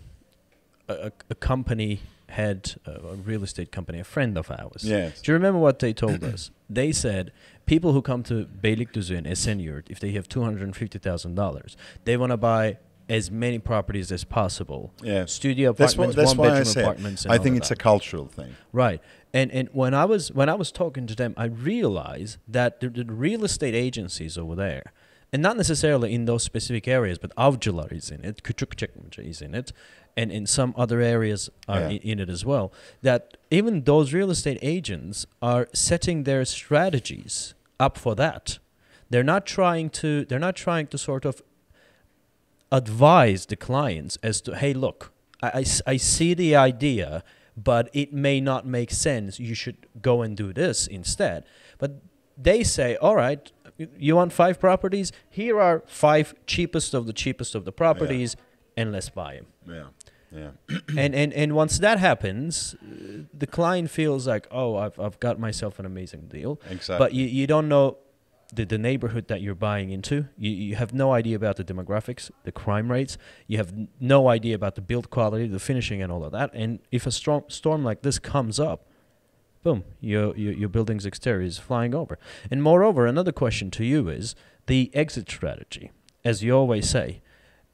a, 0.87 0.93
a, 1.07 1.11
a 1.29 1.35
company 1.35 1.99
head, 2.31 2.75
uh, 2.87 2.91
a 3.13 3.15
real 3.15 3.43
estate 3.43 3.71
company, 3.71 3.99
a 3.99 4.03
friend 4.03 4.37
of 4.37 4.49
ours. 4.51 4.83
yes. 4.83 5.21
Do 5.21 5.31
you 5.31 5.33
remember 5.39 5.59
what 5.59 5.79
they 5.79 5.93
told 5.93 6.23
us? 6.23 6.51
They 6.73 6.93
said 6.93 7.31
people 7.65 7.91
who 7.91 8.01
come 8.01 8.23
to 8.23 8.45
Beylikdüzü 8.63 9.17
and 9.17 9.27
Esenyurt, 9.27 9.89
if 9.89 9.99
they 9.99 10.11
have 10.13 10.27
two 10.27 10.41
hundred 10.43 10.63
and 10.63 10.75
fifty 10.75 10.99
thousand 10.99 11.35
dollars, 11.35 11.75
they 12.05 12.15
want 12.17 12.31
to 12.31 12.37
buy 12.37 12.77
as 13.09 13.29
many 13.29 13.59
properties 13.59 14.11
as 14.11 14.23
possible. 14.23 14.91
Yes. 15.03 15.33
Studio 15.33 15.71
apartments, 15.71 16.15
That's 16.15 16.15
what- 16.15 16.15
apartments, 16.15 16.15
that's 16.15 16.37
one 16.37 16.37
why 16.37 16.45
I 16.45 16.49
bedroom 16.59 16.73
said, 16.73 16.83
apartments. 16.83 17.25
And 17.25 17.33
I 17.33 17.37
think 17.43 17.57
it's 17.57 17.69
that. 17.69 17.79
a 17.79 17.83
cultural 17.83 18.27
thing. 18.27 18.55
Right. 18.73 19.01
And 19.33 19.51
and 19.51 19.67
when 19.73 19.93
I 19.93 20.05
was 20.05 20.31
when 20.31 20.47
I 20.49 20.55
was 20.57 20.71
talking 20.71 21.07
to 21.07 21.15
them, 21.15 21.33
I 21.37 21.45
realized 21.75 22.37
that 22.53 22.79
the, 22.79 22.89
the 22.89 23.03
real 23.27 23.43
estate 23.43 23.75
agencies 23.87 24.37
over 24.37 24.55
there, 24.55 24.83
and 25.33 25.41
not 25.41 25.55
necessarily 25.57 26.13
in 26.13 26.25
those 26.25 26.43
specific 26.43 26.87
areas, 26.87 27.17
but 27.19 27.31
Avcılar 27.35 27.91
is 27.91 28.11
in 28.11 28.23
it, 28.25 28.43
Küçükçekmece 28.43 29.21
is 29.29 29.41
in 29.41 29.53
it, 29.55 29.73
and 30.17 30.31
in 30.31 30.45
some 30.45 30.73
other 30.77 30.99
areas 31.01 31.49
are 31.67 31.79
Yeah. 31.81 31.89
in, 31.89 31.97
in 32.11 32.19
it 32.19 32.29
as 32.29 32.43
well. 32.45 32.71
That 33.01 33.37
even 33.49 33.83
those 33.83 34.13
real 34.13 34.29
estate 34.31 34.59
agents 34.61 35.25
are 35.41 35.67
setting 35.73 36.23
their 36.23 36.45
strategies 36.45 37.53
up 37.79 37.97
for 37.97 38.15
that. 38.15 38.59
They're 39.09 39.23
not 39.23 39.45
trying 39.45 39.89
to. 40.01 40.25
They're 40.25 40.39
not 40.39 40.55
trying 40.55 40.87
to 40.87 40.97
sort 40.97 41.25
of 41.25 41.41
advise 42.71 43.45
the 43.47 43.55
clients 43.55 44.17
as 44.23 44.41
to, 44.41 44.55
hey, 44.55 44.73
look, 44.73 45.11
I 45.43 45.65
I 45.85 45.97
see 45.97 46.33
the 46.33 46.55
idea, 46.55 47.23
but 47.57 47.89
it 47.93 48.13
may 48.13 48.39
not 48.39 48.65
make 48.65 48.91
sense. 48.91 49.39
You 49.39 49.55
should 49.55 49.77
go 50.01 50.21
and 50.21 50.37
do 50.37 50.53
this 50.53 50.87
instead. 50.87 51.43
But 51.79 52.01
they 52.37 52.63
say, 52.63 52.95
all 52.97 53.15
right, 53.15 53.51
you 53.97 54.15
want 54.15 54.31
five 54.33 54.59
properties? 54.59 55.11
Here 55.29 55.59
are 55.59 55.83
five 55.87 56.33
cheapest 56.45 56.93
of 56.93 57.05
the 57.05 57.13
cheapest 57.13 57.55
of 57.55 57.65
the 57.65 57.71
properties, 57.71 58.35
and 58.77 58.91
let's 58.91 59.09
buy 59.09 59.35
them. 59.35 59.47
Yeah. 59.67 59.87
Yeah. 60.33 60.51
and, 60.97 61.13
and 61.13 61.33
and 61.33 61.53
once 61.53 61.79
that 61.79 61.99
happens, 61.99 62.75
the 63.33 63.47
client 63.47 63.89
feels 63.89 64.27
like, 64.27 64.47
oh, 64.49 64.77
I've, 64.77 64.97
I've 64.99 65.19
got 65.19 65.39
myself 65.39 65.77
an 65.77 65.85
amazing 65.85 66.27
deal. 66.27 66.59
Exactly. 66.69 66.97
But 67.05 67.13
you, 67.13 67.25
you 67.25 67.47
don't 67.47 67.67
know 67.67 67.97
the, 68.53 68.65
the 68.65 68.77
neighborhood 68.77 69.27
that 69.27 69.41
you're 69.41 69.55
buying 69.55 69.91
into. 69.91 70.27
You, 70.37 70.51
you 70.51 70.75
have 70.75 70.93
no 70.93 71.11
idea 71.11 71.35
about 71.35 71.57
the 71.57 71.63
demographics, 71.63 72.31
the 72.43 72.51
crime 72.51 72.91
rates. 72.91 73.17
You 73.47 73.57
have 73.57 73.73
no 73.99 74.29
idea 74.29 74.55
about 74.55 74.75
the 74.75 74.81
build 74.81 75.09
quality, 75.09 75.47
the 75.47 75.59
finishing, 75.59 76.01
and 76.01 76.11
all 76.11 76.23
of 76.23 76.31
that. 76.31 76.51
And 76.53 76.79
if 76.91 77.05
a 77.05 77.11
storm, 77.11 77.43
storm 77.47 77.83
like 77.83 78.01
this 78.01 78.19
comes 78.19 78.59
up, 78.59 78.85
boom, 79.63 79.83
your, 79.99 80.35
your, 80.35 80.53
your 80.53 80.69
building's 80.69 81.05
exterior 81.05 81.45
is 81.45 81.57
flying 81.57 81.93
over. 81.93 82.17
And 82.49 82.61
moreover, 82.63 83.05
another 83.05 83.31
question 83.31 83.71
to 83.71 83.85
you 83.85 84.09
is 84.09 84.35
the 84.67 84.91
exit 84.93 85.29
strategy. 85.29 85.91
As 86.23 86.43
you 86.43 86.55
always 86.55 86.89
say, 86.89 87.21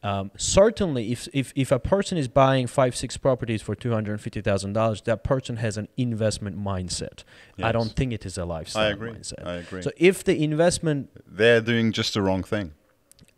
um, 0.03 0.31
certainly, 0.37 1.11
if, 1.11 1.27
if, 1.33 1.51
if 1.55 1.71
a 1.71 1.79
person 1.79 2.17
is 2.17 2.27
buying 2.27 2.67
five, 2.67 2.95
six 2.95 3.17
properties 3.17 3.61
for 3.61 3.75
$250,000, 3.75 5.03
that 5.05 5.23
person 5.23 5.57
has 5.57 5.77
an 5.77 5.87
investment 5.97 6.57
mindset. 6.57 7.23
I 7.61 7.71
don't 7.71 7.93
think 7.95 8.13
it 8.13 8.25
is 8.25 8.37
a 8.37 8.45
lifestyle 8.45 8.83
I 8.83 8.89
agree. 8.91 9.11
mindset. 9.11 9.45
I 9.45 9.55
agree. 9.55 9.81
So 9.81 9.91
if 9.97 10.23
the 10.23 10.41
investment 10.43 11.09
they're 11.27 11.61
doing 11.61 11.91
just 11.91 12.13
the 12.13 12.21
wrong 12.21 12.43
thing. 12.43 12.73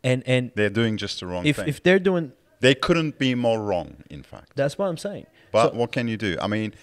and 0.03 0.21
and 0.27 0.51
They're 0.55 0.69
doing 0.69 0.97
just 0.97 1.19
the 1.21 1.27
wrong 1.27 1.45
if 1.45 1.55
thing. 1.55 1.67
if 1.67 1.81
they're 1.81 1.99
doing 1.99 2.33
they 2.59 2.75
couldn't 2.75 3.17
be 3.17 3.35
more 3.35 3.61
wrong, 3.61 4.03
in 4.09 4.21
fact. 4.21 4.51
that's 4.55 4.77
what 4.77 4.87
I'm 4.87 4.97
saying. 4.97 5.25
But 5.51 5.71
So- 5.71 5.77
what 5.77 5.91
can 5.93 6.07
you 6.09 6.17
do? 6.17 6.37
I 6.41 6.47
mean, 6.47 6.73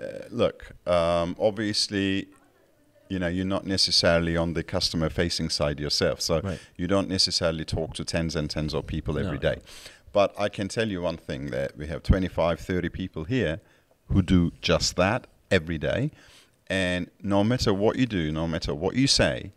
uh, 0.00 0.06
look, 0.30 0.72
um, 0.86 1.36
obviously, 1.38 2.28
you 3.08 3.18
know, 3.18 3.28
you're 3.28 3.44
not 3.44 3.66
necessarily 3.66 4.36
on 4.36 4.54
the 4.54 4.62
customer 4.62 5.10
facing 5.10 5.50
side 5.50 5.78
yourself. 5.80 6.20
So 6.20 6.40
Right. 6.40 6.58
you 6.76 6.86
don't 6.86 7.08
necessarily 7.08 7.64
talk 7.64 7.94
to 7.94 8.04
tens 8.04 8.34
and 8.36 8.48
tens 8.50 8.74
of 8.74 8.86
people 8.86 9.18
every 9.18 9.38
No. 9.38 9.50
day. 9.50 9.58
But 10.12 10.34
I 10.38 10.48
can 10.48 10.68
tell 10.68 10.88
you 10.88 11.02
one 11.02 11.16
thing 11.16 11.50
that 11.50 11.76
we 11.76 11.86
have 11.88 12.02
25, 12.02 12.60
30 12.60 12.88
people 12.88 13.24
here 13.24 13.60
who 14.08 14.22
do 14.22 14.52
just 14.60 14.96
that 14.96 15.26
every 15.50 15.78
day. 15.78 16.10
And 16.68 17.10
no 17.22 17.44
matter 17.44 17.74
what 17.74 17.96
you 17.96 18.06
do, 18.06 18.32
no 18.32 18.46
matter 18.48 18.74
what 18.74 18.94
you 18.96 19.06
say, 19.06 19.52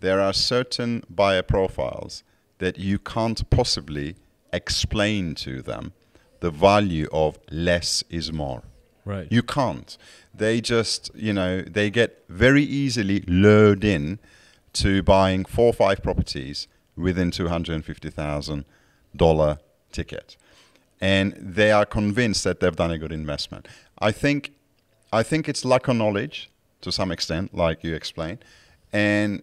there 0.00 0.20
are 0.20 0.32
certain 0.32 1.02
buyer 1.10 1.42
profiles 1.42 2.22
that 2.58 2.78
you 2.78 2.98
can't 2.98 3.48
possibly 3.50 4.16
explain 4.52 5.34
to 5.34 5.60
them 5.62 5.92
the 6.40 6.50
value 6.50 7.08
of 7.12 7.38
less 7.50 8.02
is 8.08 8.32
more. 8.32 8.62
Right. 9.08 9.26
You 9.30 9.42
can't. 9.42 9.96
They 10.34 10.60
just, 10.60 11.10
you 11.14 11.32
know, 11.32 11.62
they 11.62 11.88
get 11.90 12.24
very 12.28 12.62
easily 12.62 13.20
lured 13.26 13.82
in 13.82 14.18
to 14.74 15.02
buying 15.02 15.46
four 15.46 15.68
or 15.68 15.72
five 15.72 16.02
properties 16.02 16.68
within 16.94 17.30
two 17.30 17.48
hundred 17.48 17.74
and 17.76 17.84
fifty 17.84 18.10
thousand 18.10 18.66
dollar 19.16 19.58
ticket, 19.92 20.36
and 21.00 21.32
they 21.40 21.70
are 21.72 21.86
convinced 21.86 22.44
that 22.44 22.60
they've 22.60 22.76
done 22.76 22.90
a 22.90 22.98
good 22.98 23.12
investment. 23.12 23.66
I 23.98 24.12
think, 24.12 24.52
I 25.10 25.22
think 25.22 25.48
it's 25.48 25.64
lack 25.64 25.88
of 25.88 25.96
knowledge 25.96 26.50
to 26.82 26.92
some 26.92 27.10
extent, 27.10 27.54
like 27.54 27.82
you 27.82 27.94
explained, 27.94 28.40
and 28.92 29.42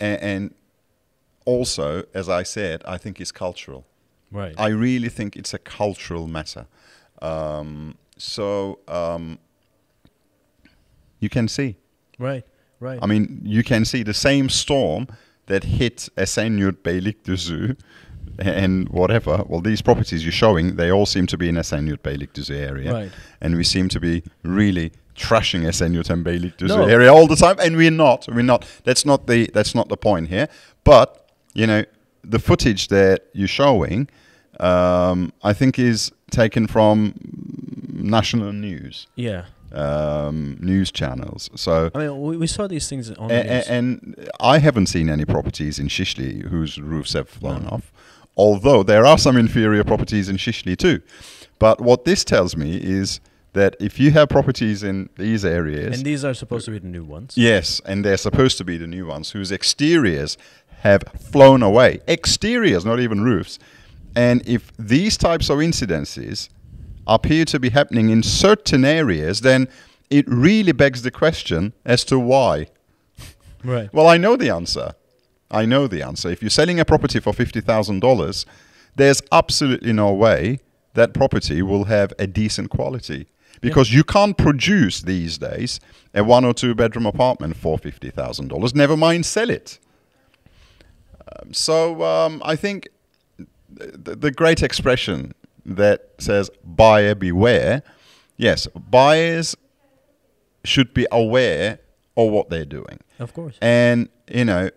and, 0.00 0.20
and 0.22 0.54
also, 1.44 1.86
as 2.12 2.28
I 2.28 2.42
said, 2.42 2.82
I 2.94 2.98
think 2.98 3.20
it's 3.20 3.32
cultural. 3.32 3.84
right. 4.32 4.54
I 4.58 4.68
really 4.68 5.08
think 5.08 5.36
it's 5.36 5.54
a 5.54 5.58
cultural 5.58 6.26
matter. 6.26 6.66
Um, 7.22 7.96
so 8.20 8.78
um, 8.88 9.38
you 11.20 11.28
can 11.28 11.48
see. 11.48 11.76
right. 12.18 12.44
Right. 12.82 12.98
I 13.02 13.06
mean, 13.06 13.42
you 13.44 13.62
can 13.62 13.84
see 13.84 14.02
the 14.02 14.14
same 14.14 14.48
storm 14.48 15.06
that 15.46 15.64
hit 15.64 16.08
Esenyurt, 16.16 16.78
Beylikdüzü, 16.82 17.76
and 18.38 18.88
whatever. 18.88 19.44
Well, 19.46 19.60
these 19.60 19.82
properties 19.82 20.24
you're 20.24 20.32
showing, 20.32 20.76
they 20.76 20.90
all 20.90 21.04
seem 21.04 21.26
to 21.26 21.36
be 21.36 21.50
in 21.50 21.56
Esenyurt, 21.56 21.98
Beylikdüzü 22.02 22.54
area, 22.54 22.90
Right. 22.94 23.12
and 23.42 23.54
we 23.56 23.64
seem 23.64 23.88
to 23.90 24.00
be 24.00 24.22
really 24.42 24.92
trashing 25.14 25.66
Esenyurt 25.66 26.08
and 26.08 26.24
Beylikdüzü 26.24 26.68
No. 26.68 26.86
area 26.86 27.12
all 27.12 27.26
the 27.26 27.36
time, 27.36 27.56
and 27.58 27.76
we're 27.76 27.90
not. 27.90 28.26
We're 28.28 28.40
not. 28.46 28.64
That's 28.84 29.04
not 29.04 29.26
the. 29.26 29.50
That's 29.52 29.74
not 29.74 29.90
the 29.90 29.98
point 29.98 30.28
here. 30.30 30.48
But 30.82 31.08
you 31.52 31.66
know, 31.66 31.84
the 32.24 32.38
footage 32.38 32.88
that 32.88 33.18
you're 33.34 33.46
showing, 33.48 34.08
um, 34.60 35.32
I 35.42 35.52
think, 35.52 35.78
is 35.78 36.12
taken 36.30 36.66
from 36.66 37.14
national 37.92 38.52
news 38.52 39.06
yeah. 39.16 39.44
um, 39.72 40.56
news 40.60 40.90
channels. 40.90 41.50
So 41.54 41.90
I 41.94 41.98
mean, 41.98 42.20
we, 42.20 42.36
we 42.36 42.46
saw 42.46 42.66
these 42.66 42.88
things 42.88 43.10
on 43.10 43.30
a- 43.30 43.34
the 43.34 43.44
news. 43.44 43.68
and 43.68 44.30
I 44.40 44.58
haven't 44.58 44.86
seen 44.86 45.08
any 45.08 45.24
properties 45.24 45.78
in 45.78 45.88
Shishli 45.88 46.48
whose 46.48 46.78
roofs 46.78 47.12
have 47.14 47.28
flown 47.28 47.66
off, 47.66 47.92
although 48.36 48.82
there 48.82 49.04
are 49.04 49.18
some 49.18 49.36
inferior 49.36 49.84
properties 49.84 50.28
in 50.28 50.36
Shishli 50.36 50.76
too. 50.76 51.00
But 51.58 51.80
what 51.80 52.04
this 52.04 52.24
tells 52.24 52.56
me 52.56 52.76
is 52.76 53.20
that 53.52 53.76
if 53.80 53.98
you 53.98 54.12
have 54.12 54.28
properties 54.28 54.82
in 54.82 55.10
these 55.16 55.44
areas, 55.44 55.96
and 55.96 56.06
these 56.06 56.24
are 56.24 56.34
supposed 56.34 56.64
to 56.66 56.70
be 56.70 56.78
the 56.78 56.86
new 56.86 57.04
ones. 57.04 57.34
yes, 57.36 57.80
and 57.84 58.04
they're 58.04 58.16
supposed 58.16 58.56
to 58.58 58.64
be 58.64 58.76
the 58.76 58.86
new 58.86 59.06
ones 59.06 59.32
whose 59.32 59.50
exteriors 59.50 60.38
have 60.80 61.02
flown 61.18 61.62
away, 61.62 62.00
exteriors, 62.08 62.84
not 62.86 63.00
even 63.00 63.22
roofs. 63.22 63.58
And 64.14 64.46
if 64.46 64.72
these 64.76 65.16
types 65.16 65.50
of 65.50 65.58
incidences 65.58 66.48
appear 67.06 67.44
to 67.46 67.58
be 67.58 67.70
happening 67.70 68.10
in 68.10 68.22
certain 68.22 68.84
areas, 68.84 69.40
then 69.40 69.68
it 70.10 70.24
really 70.28 70.72
begs 70.72 71.02
the 71.02 71.10
question 71.10 71.72
as 71.84 72.04
to 72.04 72.18
why. 72.18 72.66
Right. 73.62 73.92
Well, 73.92 74.08
I 74.08 74.16
know 74.16 74.36
the 74.36 74.50
answer. 74.50 74.92
I 75.50 75.66
know 75.66 75.86
the 75.86 76.02
answer. 76.02 76.30
If 76.30 76.42
you're 76.42 76.50
selling 76.50 76.80
a 76.80 76.84
property 76.84 77.20
for 77.20 77.32
$50,000, 77.32 78.44
there's 78.96 79.22
absolutely 79.32 79.92
no 79.92 80.12
way 80.12 80.60
that 80.94 81.14
property 81.14 81.62
will 81.62 81.84
have 81.84 82.12
a 82.18 82.26
decent 82.26 82.70
quality. 82.70 83.26
Because 83.60 83.92
you 83.92 84.04
can't 84.04 84.38
produce 84.38 85.02
these 85.02 85.36
days 85.36 85.80
a 86.14 86.24
one 86.24 86.46
or 86.46 86.54
two 86.54 86.74
bedroom 86.74 87.04
apartment 87.04 87.56
for 87.56 87.78
$50,000, 87.78 88.74
never 88.74 88.96
mind 88.96 89.26
sell 89.26 89.50
it. 89.50 89.78
Um, 91.20 91.52
so 91.52 92.02
um, 92.02 92.40
I 92.44 92.56
think 92.56 92.88
the, 93.70 94.16
the 94.16 94.30
great 94.30 94.62
expression 94.62 95.32
that 95.64 96.00
says 96.18 96.50
buyer 96.64 97.14
beware, 97.14 97.82
yes, 98.36 98.66
buyers 98.90 99.56
should 100.64 100.92
be 100.94 101.06
aware 101.10 101.78
of 102.16 102.30
what 102.30 102.50
they're 102.50 102.64
doing 102.66 102.98
Of 103.18 103.32
course. 103.32 103.56
and 103.62 104.08
you 104.30 104.44
know 104.44 104.70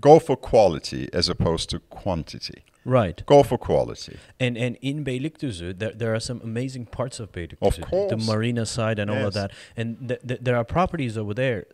go 0.00 0.18
for 0.18 0.36
quality 0.36 1.08
as 1.12 1.28
opposed 1.28 1.70
to 1.70 1.80
quantity 1.90 2.62
Right. 2.84 3.20
go 3.26 3.42
for 3.42 3.58
quality 3.58 4.16
And 4.38 4.56
and 4.56 4.76
in 4.80 5.04
Beylikdüzü, 5.04 5.70
uh, 5.70 5.74
there, 5.76 5.92
there 5.92 6.14
are 6.14 6.20
some 6.20 6.40
amazing 6.44 6.86
parts 6.86 7.18
of 7.18 7.32
Beylikdüzü. 7.32 7.66
Uh, 7.66 7.70
the 7.70 7.82
course. 7.82 8.26
marina 8.26 8.64
side 8.66 9.00
and 9.00 9.10
all 9.10 9.26
of 9.26 9.34
that. 9.34 9.50
And 9.76 10.08
th- 10.08 10.20
th- 10.28 10.40
there 10.42 10.54
are 10.56 10.64
properties 10.64 11.16
over 11.18 11.34
there 11.34 11.64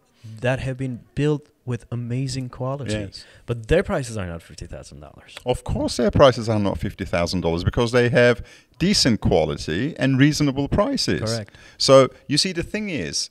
that 0.40 0.60
have 0.60 0.76
been 0.76 1.00
built 1.14 1.48
with 1.64 1.84
amazing 1.92 2.48
quality. 2.48 2.92
Yes. 2.92 3.24
But 3.46 3.68
their 3.68 3.82
prices 3.82 4.16
are 4.16 4.26
not 4.26 4.40
$50,000. 4.40 5.38
of 5.46 5.62
course 5.64 5.96
their 5.96 6.10
prices 6.10 6.48
are 6.48 6.58
not 6.58 6.78
$50000 6.78 7.64
because 7.64 7.92
they 7.92 8.08
have 8.08 8.44
decent 8.78 9.20
quality 9.20 9.94
and 9.96 10.18
reasonable 10.18 10.66
prices 10.68 11.20
Correct. 11.20 11.56
so 11.78 12.08
you 12.26 12.36
see 12.36 12.52
the 12.52 12.64
thing 12.64 12.90
is 12.90 13.30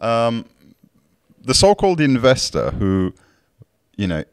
um, 0.00 0.46
the 1.42 1.52
so-called 1.54 2.00
investor 2.00 2.70
who 2.72 3.12
you 3.96 4.06
know 4.06 4.24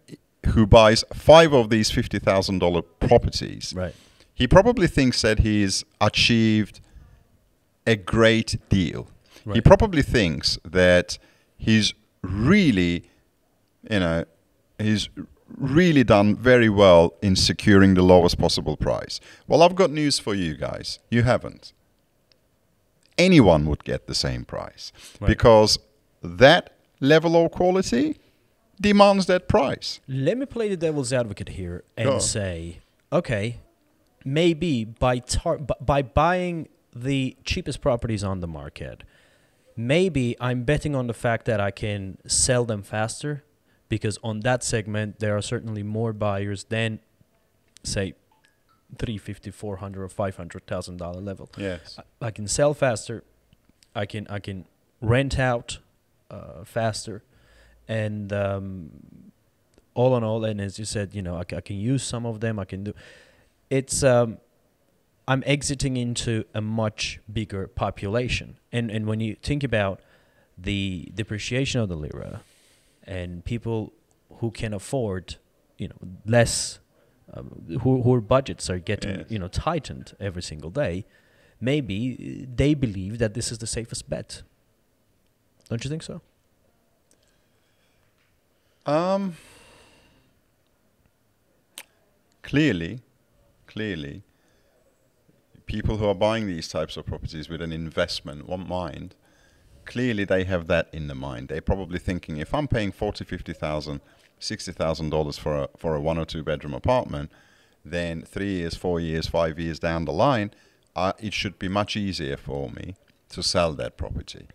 who 0.54 0.66
buys 0.66 1.04
five 1.14 1.52
of 1.54 1.70
these 1.70 1.92
$50000 1.92 2.84
properties 3.02 3.74
Right. 3.76 3.96
he 4.34 4.48
probably 4.48 4.88
thinks 4.88 5.22
that 5.22 5.40
he's 5.40 5.84
achieved 6.00 6.80
a 7.86 7.98
great 7.98 8.58
deal. 8.70 9.08
He 9.54 9.60
probably 9.60 10.02
thinks 10.02 10.58
that 10.64 11.18
he's 11.64 11.94
really, 12.22 13.04
you 13.90 14.00
know, 14.00 14.26
he's 14.78 15.10
really 15.58 16.04
done 16.04 16.36
very 16.36 16.70
well 16.70 17.14
in 17.22 17.36
securing 17.36 17.94
the 17.94 18.02
lowest 18.02 18.38
possible 18.38 18.76
price. 18.78 19.20
Well, 19.48 19.62
I've 19.64 19.76
got 19.76 19.92
news 19.92 20.20
for 20.20 20.34
you 20.34 20.56
guys. 20.56 21.00
You 21.10 21.24
haven't. 21.24 21.74
Anyone 23.18 23.66
would 23.68 23.84
get 23.84 24.08
the 24.08 24.16
same 24.16 24.44
price 24.46 24.92
Right. 25.20 25.28
because 25.28 25.78
that 26.24 26.72
level 27.00 27.36
of 27.46 27.52
quality 27.52 28.18
demands 28.82 29.28
that 29.28 29.48
price. 29.48 30.00
Let 30.08 30.38
me 30.38 30.46
play 30.46 30.68
the 30.70 30.78
devil's 30.78 31.14
advocate 31.14 31.50
here 31.50 31.84
and 31.96 32.22
say, 32.22 32.80
okay, 33.12 33.60
maybe 34.26 34.84
by 34.86 35.20
tar- 35.20 35.60
by 35.60 36.02
buying 36.02 36.68
the 36.96 37.36
cheapest 37.44 37.82
properties 37.82 38.24
on 38.24 38.40
the 38.40 38.48
market, 38.48 39.04
maybe 39.76 40.36
I'm 40.40 40.64
betting 40.64 40.96
on 40.96 41.08
the 41.08 41.14
fact 41.14 41.46
that 41.46 41.60
I 41.60 41.72
can 41.72 42.18
sell 42.28 42.66
them 42.66 42.84
faster 42.84 43.44
because 43.90 44.18
on 44.24 44.42
that 44.42 44.64
segment 44.64 45.20
there 45.20 45.36
are 45.36 45.42
certainly 45.42 45.84
more 45.84 46.14
buyers 46.14 46.66
than 46.66 47.00
say 47.84 48.14
350 48.98 49.52
400 49.52 50.04
or 50.04 50.10
500,000 50.10 50.98
dollar 50.98 51.22
level. 51.22 51.50
Yes. 51.58 52.00
I, 52.00 52.28
I 52.28 52.32
can 52.32 52.48
sell 52.48 52.74
faster. 52.74 53.24
I 53.96 54.06
can 54.06 54.28
I 54.30 54.40
can 54.40 54.66
rent 55.02 55.38
out 55.38 55.80
uh, 56.32 56.64
faster, 56.64 57.24
and 57.88 58.34
um, 58.34 58.90
all 59.94 60.18
in 60.18 60.24
all, 60.24 60.44
and 60.44 60.60
as 60.60 60.80
you 60.80 60.86
said, 60.86 61.14
you 61.14 61.22
know, 61.22 61.36
I, 61.36 61.42
I 61.56 61.62
can 61.62 61.78
use 61.78 62.04
some 62.04 62.26
of 62.26 62.40
them. 62.40 62.58
I 62.58 62.66
can 62.66 62.84
do. 62.86 62.94
It's 63.70 64.04
um, 64.04 64.38
I'm 65.28 65.44
exiting 65.46 65.96
into 65.98 66.44
a 66.54 66.62
much 66.62 67.20
bigger 67.32 67.68
population, 67.68 68.58
and 68.72 68.92
and 68.92 69.06
when 69.06 69.20
you 69.22 69.36
think 69.42 69.64
about 69.64 70.02
the 70.58 71.10
depreciation 71.16 71.80
of 71.82 71.90
the 71.90 71.96
lira, 71.96 72.42
and 73.06 73.44
people 73.46 73.94
who 74.40 74.52
can 74.52 74.74
afford, 74.74 75.38
you 75.78 75.88
know, 75.88 75.96
less, 76.26 76.80
um, 77.34 77.80
who 77.82 78.02
who 78.04 78.20
budgets 78.22 78.70
are 78.70 78.80
getting 78.80 79.20
Yes. 79.20 79.32
you 79.32 79.40
know 79.40 79.48
tightened 79.48 80.14
every 80.20 80.42
single 80.42 80.70
day, 80.70 81.06
maybe 81.62 82.46
they 82.56 82.74
believe 82.74 83.18
that 83.20 83.34
this 83.34 83.52
is 83.52 83.60
the 83.60 83.68
safest 83.68 84.10
bet. 84.10 84.44
Don't 85.70 85.84
you 85.86 85.90
think 85.90 86.04
so? 86.04 86.22
Um, 88.86 89.38
clearly, 92.42 93.00
clearly, 93.68 94.24
people 95.66 95.98
who 95.98 96.08
are 96.08 96.16
buying 96.16 96.48
these 96.48 96.68
types 96.68 96.98
of 96.98 97.06
properties 97.06 97.50
with 97.50 97.62
an 97.62 97.72
investment, 97.72 98.48
one 98.48 98.68
mind, 98.68 99.16
clearly 99.86 100.26
they 100.26 100.44
have 100.44 100.68
that 100.68 100.90
in 100.94 101.08
the 101.08 101.16
mind. 101.16 101.48
They're 101.48 101.62
probably 101.62 102.00
thinking, 102.00 102.38
if 102.38 102.54
I'm 102.54 102.68
paying 102.68 102.92
forty, 102.92 103.26
fifty 103.26 103.54
thousand, 103.54 104.02
sixty 104.40 104.72
thousand 104.72 105.10
dollars 105.10 105.38
for 105.38 105.64
a 105.64 105.70
for 105.78 105.96
a 105.96 106.02
one 106.02 106.18
or 106.18 106.26
two 106.26 106.44
bedroom 106.44 106.74
apartment, 106.74 107.32
then 107.84 108.22
three 108.22 108.58
years, 108.58 108.76
four 108.76 109.00
years, 109.00 109.28
five 109.28 109.60
years 109.60 109.80
down 109.80 110.06
the 110.06 110.14
line, 110.14 110.52
it 111.20 111.34
should 111.34 111.60
be 111.60 111.68
much 111.68 111.96
easier 111.96 112.38
for 112.38 112.70
me 112.70 112.96
to 113.30 113.42
sell 113.44 113.74
that 113.74 113.98
property. 113.98 114.48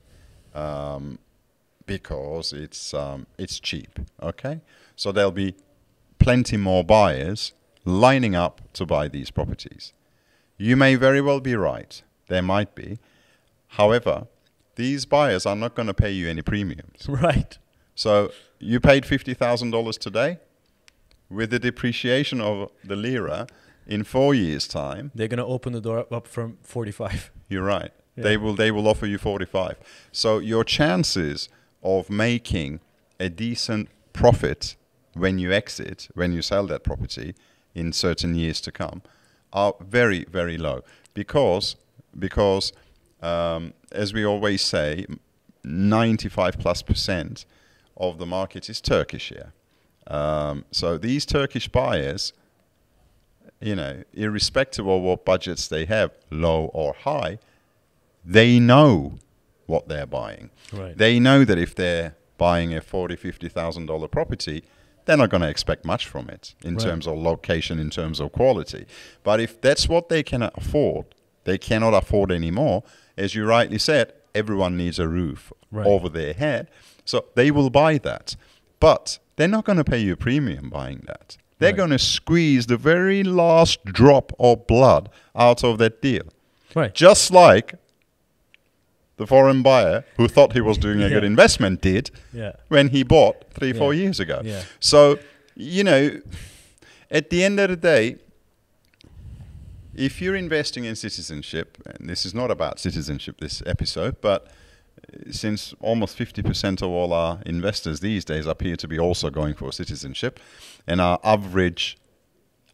Um, 0.54 1.18
because 1.86 2.52
it's 2.52 2.94
um, 2.94 3.26
it's 3.38 3.58
cheap. 3.58 3.98
Okay, 4.22 4.60
so 4.94 5.10
there'll 5.10 5.32
be 5.32 5.54
plenty 6.18 6.56
more 6.56 6.84
buyers 6.84 7.52
lining 7.84 8.34
up 8.34 8.60
to 8.74 8.86
buy 8.86 9.08
these 9.08 9.30
properties. 9.30 9.92
You 10.58 10.76
may 10.76 10.96
very 10.96 11.20
well 11.20 11.40
be 11.40 11.54
right. 11.54 12.02
There 12.26 12.42
might 12.42 12.74
be. 12.74 12.98
However, 13.68 14.26
these 14.74 15.06
buyers 15.06 15.46
are 15.46 15.56
not 15.56 15.74
going 15.74 15.86
to 15.86 15.94
pay 15.94 16.10
you 16.10 16.28
any 16.28 16.42
premiums. 16.42 17.08
Right. 17.08 17.56
So 17.94 18.30
you 18.60 18.78
paid 18.80 19.04
fifty 19.06 19.34
thousand 19.34 19.70
dollars 19.72 19.96
today. 19.98 20.38
With 21.30 21.50
the 21.50 21.58
depreciation 21.58 22.40
of 22.40 22.70
the 22.84 22.96
lira, 22.96 23.46
in 23.86 24.04
four 24.04 24.34
years' 24.34 24.68
time, 24.68 25.10
They're 25.14 25.28
gonna 25.28 25.46
open 25.46 25.72
the 25.72 25.80
door 25.80 26.06
up 26.12 26.26
from 26.28 26.58
45. 26.62 27.30
you're 27.48 27.64
right. 27.64 27.90
Yeah. 28.16 28.24
They 28.24 28.36
will 28.36 28.54
they 28.54 28.70
will 28.70 28.86
offer 28.88 29.06
you 29.06 29.18
forty 29.18 29.46
five. 29.46 29.76
So 30.12 30.38
your 30.38 30.64
chances 30.64 31.48
of 31.82 32.08
making 32.08 32.80
a 33.20 33.28
decent 33.28 33.88
profit 34.12 34.76
when 35.14 35.38
you 35.38 35.52
exit, 35.52 36.08
when 36.14 36.32
you 36.32 36.42
sell 36.42 36.66
that 36.68 36.84
property 36.84 37.34
in 37.74 37.92
certain 37.92 38.34
years 38.34 38.60
to 38.62 38.70
come, 38.72 39.02
are 39.52 39.74
very 39.80 40.24
very 40.24 40.58
low 40.58 40.82
because 41.14 41.76
because 42.18 42.72
um, 43.22 43.74
as 43.92 44.12
we 44.12 44.24
always 44.24 44.62
say, 44.62 45.06
ninety 45.64 46.28
five 46.28 46.58
plus 46.58 46.82
percent 46.82 47.44
of 47.96 48.18
the 48.18 48.26
market 48.26 48.68
is 48.68 48.80
Turkish 48.80 49.28
here. 49.30 49.52
Um, 50.06 50.64
so 50.70 50.96
these 50.96 51.26
Turkish 51.26 51.68
buyers, 51.68 52.32
you 53.60 53.74
know, 53.74 54.02
irrespective 54.14 54.86
of 54.88 55.02
what 55.02 55.24
budgets 55.24 55.68
they 55.68 55.84
have, 55.84 56.12
low 56.30 56.66
or 56.66 56.94
high, 56.94 57.38
they 58.24 58.58
know 58.58 59.18
what 59.66 59.88
they're 59.88 60.06
buying. 60.06 60.50
Right. 60.72 60.96
They 60.96 61.18
know 61.18 61.44
that 61.44 61.58
if 61.58 61.74
they're 61.74 62.14
buying 62.38 62.72
a 62.74 62.80
forty, 62.80 63.16
fifty 63.16 63.48
thousand 63.48 63.86
dollar 63.86 64.08
property, 64.08 64.64
they're 65.08 65.16
not 65.16 65.30
going 65.30 65.40
to 65.40 65.48
expect 65.48 65.84
much 65.86 66.06
from 66.06 66.28
it 66.28 66.54
in 66.62 66.74
Right. 66.76 66.84
terms 66.84 67.06
of 67.06 67.16
location, 67.16 67.78
in 67.78 67.88
terms 67.88 68.20
of 68.20 68.30
quality. 68.30 68.84
But 69.24 69.40
if 69.40 69.58
that's 69.60 69.88
what 69.88 70.10
they 70.10 70.22
can 70.22 70.42
afford, 70.42 71.06
they 71.44 71.56
cannot 71.56 71.94
afford 71.94 72.30
anymore. 72.30 72.82
As 73.16 73.34
you 73.34 73.46
rightly 73.46 73.78
said, 73.78 74.12
everyone 74.34 74.76
needs 74.76 74.98
a 74.98 75.08
roof 75.08 75.50
Right. 75.72 75.86
over 75.86 76.10
their 76.10 76.34
head, 76.34 76.68
so 77.06 77.24
they 77.34 77.50
will 77.50 77.70
buy 77.70 77.96
that. 77.98 78.36
But 78.80 79.18
they're 79.36 79.48
not 79.48 79.64
going 79.64 79.78
to 79.78 79.84
pay 79.84 79.98
you 79.98 80.12
a 80.12 80.16
premium 80.16 80.68
buying 80.68 81.02
that. 81.06 81.38
They're 81.58 81.70
Right. 81.70 81.76
going 81.78 81.90
to 81.90 81.98
squeeze 81.98 82.66
the 82.66 82.76
very 82.76 83.22
last 83.24 83.82
drop 83.86 84.32
of 84.38 84.66
blood 84.66 85.08
out 85.34 85.64
of 85.64 85.78
that 85.78 86.02
deal. 86.02 86.24
right. 86.74 86.94
Just 86.94 87.30
like 87.32 87.74
the 89.18 89.26
foreign 89.26 89.62
buyer 89.62 90.04
who 90.16 90.26
thought 90.28 90.52
he 90.54 90.60
was 90.60 90.78
doing 90.78 91.02
a 91.02 91.08
good 91.08 91.24
investment 91.24 91.80
did 91.82 92.10
Yeah. 92.32 92.52
when 92.68 92.88
he 92.88 93.02
bought 93.02 93.36
three, 93.52 93.72
four 93.72 93.92
years 93.94 94.18
ago. 94.20 94.40
Yeah. 94.44 94.62
So, 94.80 95.18
you 95.54 95.84
know, 95.84 96.20
at 97.10 97.28
the 97.30 97.44
end 97.44 97.60
of 97.60 97.68
the 97.70 97.76
day, 97.76 98.16
if 99.94 100.22
you're 100.22 100.36
investing 100.36 100.84
in 100.84 100.94
citizenship, 100.96 101.78
and 101.86 102.08
this 102.08 102.24
is 102.24 102.32
not 102.34 102.50
about 102.50 102.78
citizenship 102.78 103.40
this 103.40 103.62
episode, 103.66 104.20
but 104.20 104.46
uh, 104.46 105.30
since 105.32 105.74
almost 105.80 106.16
50% 106.16 106.82
of 106.82 106.88
all 106.88 107.12
our 107.12 107.40
investors 107.44 108.00
these 108.00 108.24
days 108.24 108.46
appear 108.46 108.76
to 108.76 108.86
be 108.88 108.98
also 108.98 109.30
going 109.30 109.54
for 109.54 109.72
citizenship, 109.72 110.38
and 110.86 111.00
our 111.00 111.18
average 111.24 111.96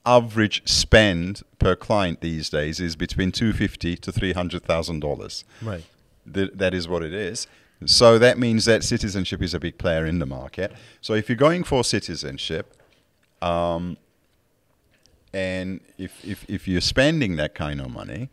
average 0.06 0.60
spend 0.68 1.40
per 1.58 1.74
client 1.74 2.20
these 2.20 2.50
days 2.50 2.78
is 2.78 2.94
between 2.94 3.32
250 3.32 3.96
to 3.96 4.12
300,000 4.12 5.00
dollars. 5.00 5.44
Right. 5.62 5.82
Th- 6.32 6.50
that 6.54 6.74
is 6.74 6.88
what 6.88 7.02
it 7.02 7.12
is. 7.12 7.46
So 7.86 8.18
that 8.18 8.38
means 8.38 8.64
that 8.64 8.82
citizenship 8.84 9.42
is 9.42 9.52
a 9.52 9.60
big 9.60 9.78
player 9.78 10.06
in 10.06 10.18
the 10.18 10.26
market. 10.26 10.72
So 11.00 11.14
if 11.14 11.28
you're 11.28 11.36
going 11.36 11.64
for 11.64 11.84
citizenship, 11.84 12.76
um, 13.42 13.96
and 15.32 15.80
if, 15.98 16.24
if, 16.24 16.44
if 16.48 16.68
you're 16.68 16.80
spending 16.80 17.36
that 17.36 17.54
kind 17.54 17.80
of 17.80 17.90
money, 17.90 18.30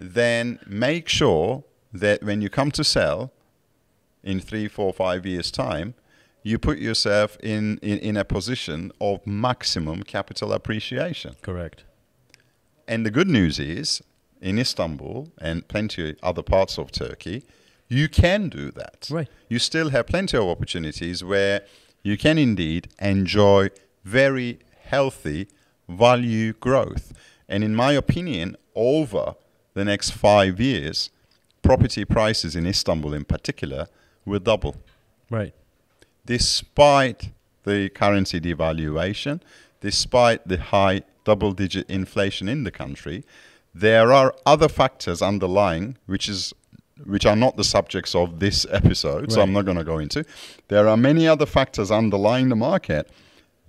then 0.00 0.58
make 0.66 1.08
sure 1.08 1.64
that 1.92 2.22
when 2.22 2.40
you 2.40 2.48
come 2.48 2.70
to 2.72 2.82
sell 2.82 3.30
in 4.24 4.40
three, 4.40 4.66
four, 4.66 4.92
five 4.92 5.26
years' 5.26 5.50
time, 5.50 5.94
you 6.42 6.58
put 6.58 6.78
yourself 6.78 7.36
in, 7.42 7.78
in, 7.82 7.98
in 7.98 8.16
a 8.16 8.24
position 8.24 8.90
of 9.00 9.24
maximum 9.26 10.02
capital 10.02 10.52
appreciation. 10.52 11.36
Correct. 11.42 11.84
And 12.88 13.04
the 13.04 13.10
good 13.10 13.28
news 13.28 13.58
is, 13.58 14.02
in 14.40 14.58
Istanbul 14.58 15.28
and 15.40 15.66
plenty 15.68 16.10
of 16.10 16.16
other 16.22 16.42
parts 16.42 16.78
of 16.78 16.90
Turkey, 16.90 17.44
you 17.88 18.08
can 18.08 18.48
do 18.48 18.70
that. 18.72 19.08
Right. 19.10 19.28
You 19.48 19.58
still 19.58 19.90
have 19.90 20.06
plenty 20.06 20.36
of 20.36 20.44
opportunities 20.44 21.22
where 21.24 21.62
you 22.02 22.16
can 22.16 22.38
indeed 22.38 22.88
enjoy 23.00 23.70
very 24.04 24.60
healthy 24.84 25.48
value 25.88 26.52
growth. 26.54 27.12
And 27.48 27.62
in 27.64 27.74
my 27.74 27.92
opinion, 27.92 28.56
over 28.74 29.34
the 29.74 29.84
next 29.84 30.10
five 30.10 30.60
years, 30.60 31.10
property 31.62 32.04
prices 32.04 32.56
in 32.56 32.66
Istanbul 32.66 33.12
in 33.12 33.24
particular 33.24 33.86
will 34.24 34.38
double 34.40 34.76
Right. 35.28 35.54
despite 36.24 37.30
the 37.64 37.88
currency 37.90 38.40
devaluation, 38.40 39.40
despite 39.80 40.46
the 40.48 40.58
high 40.58 41.02
double 41.24 41.52
digit 41.52 41.88
inflation 41.90 42.48
in 42.48 42.64
the 42.64 42.70
country, 42.70 43.24
there 43.74 44.12
are 44.12 44.34
other 44.44 44.68
factors 44.68 45.22
underlying 45.22 45.96
which 46.06 46.28
is 46.28 46.52
which 47.04 47.24
are 47.24 47.36
not 47.36 47.56
the 47.56 47.64
subjects 47.64 48.14
of 48.14 48.40
this 48.40 48.66
episode, 48.70 49.32
so 49.32 49.40
I'm 49.40 49.54
not 49.54 49.64
going 49.64 49.78
to 49.78 49.84
go 49.84 49.98
into. 49.98 50.22
There 50.68 50.86
are 50.86 50.98
many 50.98 51.26
other 51.26 51.46
factors 51.46 51.90
underlying 51.90 52.50
the 52.50 52.56
market 52.56 53.10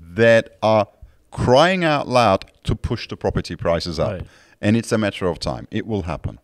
that 0.02 0.58
are 0.62 0.88
crying 1.32 1.86
out 1.86 2.10
loud 2.10 2.52
to 2.66 2.76
push 2.76 3.08
the 3.08 3.16
property 3.16 3.56
prices 3.56 4.00
up. 4.00 4.12
Right. 4.12 4.28
And 4.60 4.76
it's 4.76 4.92
a 4.92 4.98
matter 4.98 5.28
of 5.28 5.40
time. 5.40 5.68
It 5.72 5.88
will 5.88 6.04
happen. 6.04 6.40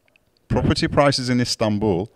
Property 0.48 0.88
prices 0.88 1.30
in 1.30 1.42
Istanbul, 1.42 2.10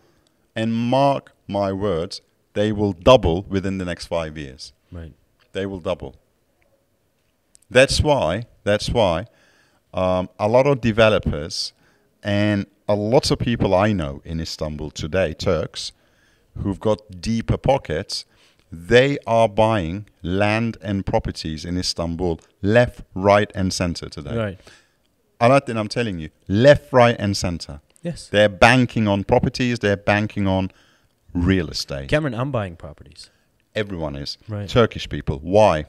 and 0.55 0.73
mark 0.73 1.33
my 1.49 1.73
words, 1.73 2.21
they 2.53 2.71
will 2.71 2.93
double 2.93 3.43
within 3.43 3.77
the 3.77 3.85
next 3.85 4.07
five 4.07 4.37
years. 4.37 4.71
Right. 4.89 5.11
They 5.51 5.65
will 5.65 5.79
double. 5.79 6.15
That's 7.69 8.01
why. 8.01 8.45
That's 8.63 8.89
why 8.89 9.25
um, 9.93 10.29
a 10.39 10.47
lot 10.47 10.67
of 10.67 10.81
developers 10.81 11.73
and 12.23 12.65
a 12.87 12.95
lot 12.95 13.31
of 13.31 13.39
people 13.39 13.73
I 13.73 13.93
know 13.93 14.21
in 14.25 14.39
Istanbul 14.39 14.91
today, 14.91 15.33
Turks, 15.33 15.91
who've 16.57 16.79
got 16.79 17.21
deeper 17.21 17.57
pockets, 17.57 18.25
they 18.71 19.17
are 19.27 19.49
buying 19.49 20.07
land 20.21 20.77
and 20.81 21.05
properties 21.05 21.65
in 21.65 21.77
Istanbul 21.77 22.39
left, 22.61 23.01
right, 23.13 23.51
and 23.53 23.73
center 23.73 24.07
today. 24.07 24.35
Right. 24.35 24.59
Aladdin, 25.39 25.77
I'm 25.77 25.87
telling 25.87 26.19
you, 26.19 26.29
left, 26.47 26.93
right, 26.93 27.15
and 27.17 27.35
center. 27.35 27.81
Yes. 28.01 28.27
They're 28.27 28.49
banking 28.49 29.07
on 29.07 29.23
properties. 29.23 29.79
They're 29.79 29.97
banking 29.97 30.47
on 30.47 30.71
real 31.33 31.69
estate. 31.69 32.09
Cameron, 32.09 32.33
I'm 32.33 32.51
buying 32.51 32.75
properties. 32.75 33.29
Everyone 33.75 34.15
is. 34.15 34.37
Right. 34.47 34.67
Turkish 34.67 35.07
people. 35.07 35.39
Why? 35.39 35.85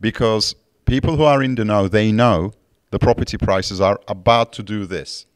Because 0.00 0.54
people 0.84 1.16
who 1.16 1.24
are 1.24 1.42
in 1.42 1.54
the 1.54 1.64
know, 1.64 1.88
they 1.88 2.12
know 2.12 2.52
the 2.96 3.04
property 3.04 3.36
prices 3.36 3.78
are 3.78 4.00
about 4.08 4.54
to 4.54 4.62
do 4.62 4.86
this. 4.86 5.26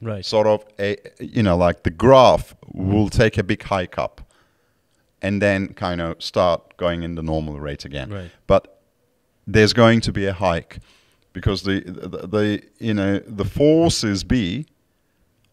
Right. 0.00 0.24
Sort 0.24 0.48
of 0.48 0.64
a, 0.80 0.96
you 1.20 1.42
know, 1.44 1.56
like 1.56 1.84
the 1.84 1.90
graph 1.90 2.56
will 2.66 3.08
take 3.08 3.38
a 3.38 3.44
big 3.44 3.62
hike 3.62 3.96
up 3.96 4.20
and 5.20 5.40
then 5.40 5.68
kind 5.74 6.00
of 6.00 6.20
start 6.20 6.76
going 6.78 7.04
in 7.04 7.14
the 7.14 7.22
normal 7.22 7.60
rate 7.60 7.84
again. 7.84 8.10
Right. 8.10 8.30
But 8.48 8.80
there's 9.46 9.72
going 9.72 10.00
to 10.00 10.12
be 10.12 10.26
a 10.26 10.32
hike 10.32 10.78
because 11.32 11.62
the, 11.62 11.80
the, 11.80 12.26
the 12.26 12.62
you 12.80 12.92
know, 12.92 13.20
the 13.20 13.44
forces 13.44 14.24
B 14.24 14.66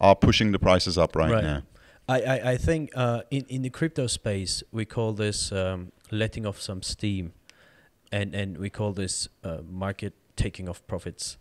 are 0.02 0.16
pushing 0.16 0.52
the 0.54 0.60
prices 0.60 0.98
up 0.98 1.16
right, 1.16 1.32
Right. 1.32 1.44
now. 1.44 1.62
I, 2.08 2.22
I, 2.22 2.52
I 2.54 2.58
think 2.58 2.90
uh, 2.96 3.22
in, 3.30 3.46
in 3.48 3.62
the 3.62 3.70
crypto 3.70 4.08
space, 4.08 4.64
we 4.72 4.86
call 4.86 5.14
this 5.14 5.52
um, 5.52 5.92
letting 6.10 6.48
off 6.48 6.60
some 6.60 6.82
steam. 6.82 7.34
And, 8.12 8.34
and 8.34 8.58
we 8.58 8.72
call 8.72 8.94
this 8.94 9.28
uh, 9.44 9.60
market 9.70 10.16
taking 10.46 10.68
off 10.70 10.80
profits. 10.88 11.38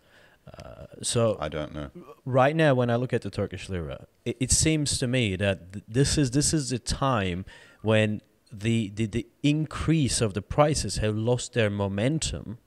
Uh, 0.47 0.87
so 1.03 1.37
I 1.47 1.49
don't 1.57 1.73
know. 1.75 1.89
right 2.25 2.57
now 2.65 2.73
when 2.81 2.89
I 2.91 2.97
look 2.97 3.13
at 3.13 3.23
the 3.23 3.31
Turkish 3.31 3.69
lira, 3.69 3.99
it, 4.25 4.37
it 4.45 4.51
seems 4.65 4.99
to 4.99 5.07
me 5.07 5.37
that 5.45 5.57
th- 5.73 5.85
this 5.99 6.17
is 6.23 6.31
this 6.31 6.55
is 6.59 6.65
the 6.71 6.79
time 6.79 7.45
when 7.91 8.21
the, 8.65 8.91
the 8.99 9.07
the 9.17 9.27
increase 9.43 10.19
of 10.27 10.33
the 10.33 10.41
prices 10.57 10.93
have 11.05 11.15
lost 11.31 11.53
their 11.53 11.71
momentum. 11.71 12.59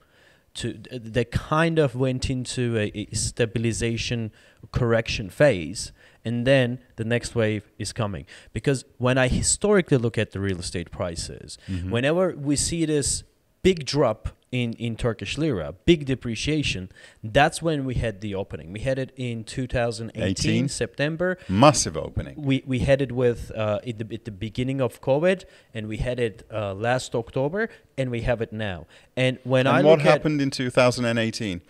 To 0.60 0.66
they 1.14 1.24
kind 1.24 1.78
of 1.78 1.94
went 2.06 2.28
into 2.36 2.64
a, 2.84 2.86
a 2.94 3.14
stabilization 3.16 4.30
correction 4.70 5.30
phase, 5.30 5.92
and 6.24 6.46
then 6.46 6.78
the 6.96 7.04
next 7.04 7.34
wave 7.34 7.62
is 7.78 7.92
coming. 7.92 8.26
Because 8.52 8.84
when 8.98 9.16
I 9.18 9.28
historically 9.28 9.98
look 9.98 10.18
at 10.18 10.30
the 10.32 10.40
real 10.40 10.60
estate 10.60 10.90
prices, 10.90 11.58
Mm-hmm. 11.68 11.90
whenever 11.90 12.24
we 12.36 12.56
see 12.56 12.84
this 12.86 13.24
big 13.62 13.78
drop 13.86 14.28
in, 14.52 14.74
in 14.74 14.96
Turkish 14.96 15.38
lira, 15.38 15.74
big 15.86 16.04
depreciation, 16.04 16.90
that's 17.24 17.62
when 17.62 17.84
we 17.86 17.94
had 17.94 18.20
the 18.20 18.34
opening. 18.34 18.70
We 18.70 18.80
had 18.80 18.98
it 18.98 19.10
in 19.16 19.44
2018, 19.44 20.22
18? 20.24 20.68
September. 20.68 21.38
Massive 21.48 21.96
opening. 21.96 22.34
We, 22.36 22.62
we 22.66 22.80
had 22.80 23.00
it 23.00 23.12
with 23.12 23.50
uh, 23.56 23.80
at, 23.86 23.98
the, 23.98 24.14
at 24.14 24.26
the 24.26 24.30
beginning 24.30 24.82
of 24.82 25.00
COVID, 25.00 25.44
and 25.72 25.88
we 25.88 25.96
had 25.96 26.20
it 26.20 26.46
uh, 26.52 26.74
last 26.74 27.14
October, 27.14 27.70
and 27.96 28.10
we 28.10 28.20
have 28.20 28.42
it 28.42 28.52
now. 28.52 28.86
And 29.16 29.38
when 29.44 29.66
I 29.66 29.78
And 29.78 29.86
what 29.88 29.98
look 29.98 30.06
at 30.06 30.12
happened 30.12 30.42
in 30.42 30.50
2018 30.50 31.62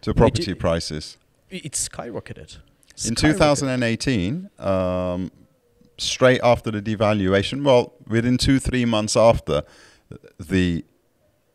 to 0.00 0.14
property 0.14 0.54
prices? 0.54 1.18
I- 1.52 1.60
It's 1.64 1.88
skyrocketed. 1.88 2.56
In 3.06 3.14
2018, 3.14 4.50
um, 4.58 5.30
straight 5.98 6.40
after 6.42 6.70
the 6.70 6.80
devaluation, 6.82 7.64
well, 7.64 7.92
within 8.06 8.38
two, 8.38 8.58
three 8.58 8.84
months 8.86 9.16
after 9.16 9.62
the 10.38 10.84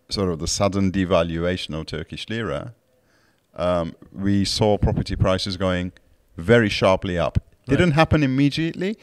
sort 0.09 0.29
of 0.29 0.39
the 0.39 0.47
sudden 0.47 0.91
devaluation 0.91 1.79
of 1.79 1.85
Turkish 1.87 2.27
lira, 2.29 2.73
um, 3.55 3.95
we 4.11 4.45
saw 4.45 4.77
property 4.77 5.15
prices 5.15 5.57
going 5.57 5.91
very 6.37 6.69
sharply 6.69 7.17
up. 7.17 7.37
Right. 7.67 7.77
Didn't 7.77 7.91
happen 7.93 8.23
immediately. 8.23 8.97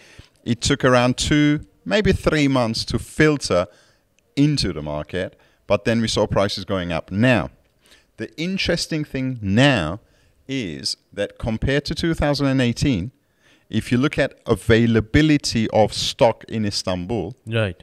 It 0.45 0.61
took 0.61 0.85
around 0.85 1.17
two, 1.17 1.67
maybe 1.85 2.13
three 2.13 2.49
months 2.49 2.85
to 2.87 2.99
filter 2.99 3.67
into 4.37 4.73
the 4.73 4.83
market, 4.83 5.39
but 5.67 5.85
then 5.85 6.01
we 6.01 6.09
saw 6.09 6.27
prices 6.27 6.65
going 6.65 6.93
up. 6.93 7.11
Now, 7.11 7.51
the 8.19 8.31
interesting 8.41 9.05
thing 9.05 9.39
now 9.41 10.01
is 10.47 10.97
that 11.13 11.39
compared 11.39 11.85
to 11.87 11.95
2018, 11.95 13.11
if 13.71 13.91
you 13.91 13.97
look 13.99 14.19
at 14.19 14.39
availability 14.47 15.69
of 15.71 15.93
stock 15.95 16.45
in 16.49 16.65
Istanbul, 16.67 17.35
Right. 17.47 17.83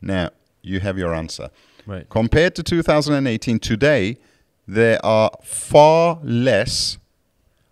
now 0.00 0.30
you 0.62 0.80
have 0.80 0.98
your 0.98 1.14
answer. 1.14 1.50
Right. 1.86 2.08
Compared 2.08 2.54
to 2.56 2.62
2018, 2.62 3.58
today 3.60 4.16
there 4.66 5.04
are 5.04 5.30
far 5.42 6.18
less 6.22 6.98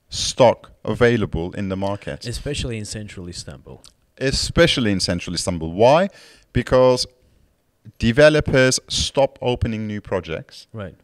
stock 0.09 0.71
available 0.85 1.53
in 1.53 1.69
the 1.69 1.77
market, 1.77 2.27
Especially 2.27 2.79
in 2.79 2.85
central 2.85 3.29
Istanbul. 3.29 3.83
especially 4.19 4.93
in 4.93 5.01
central 5.01 5.35
Istanbul. 5.35 5.73
Why? 5.73 6.09
Because 6.53 7.07
developers 7.99 8.79
stop 8.89 9.39
opening 9.43 9.87
new 9.87 10.01
projects. 10.01 10.69
Right. 10.73 10.95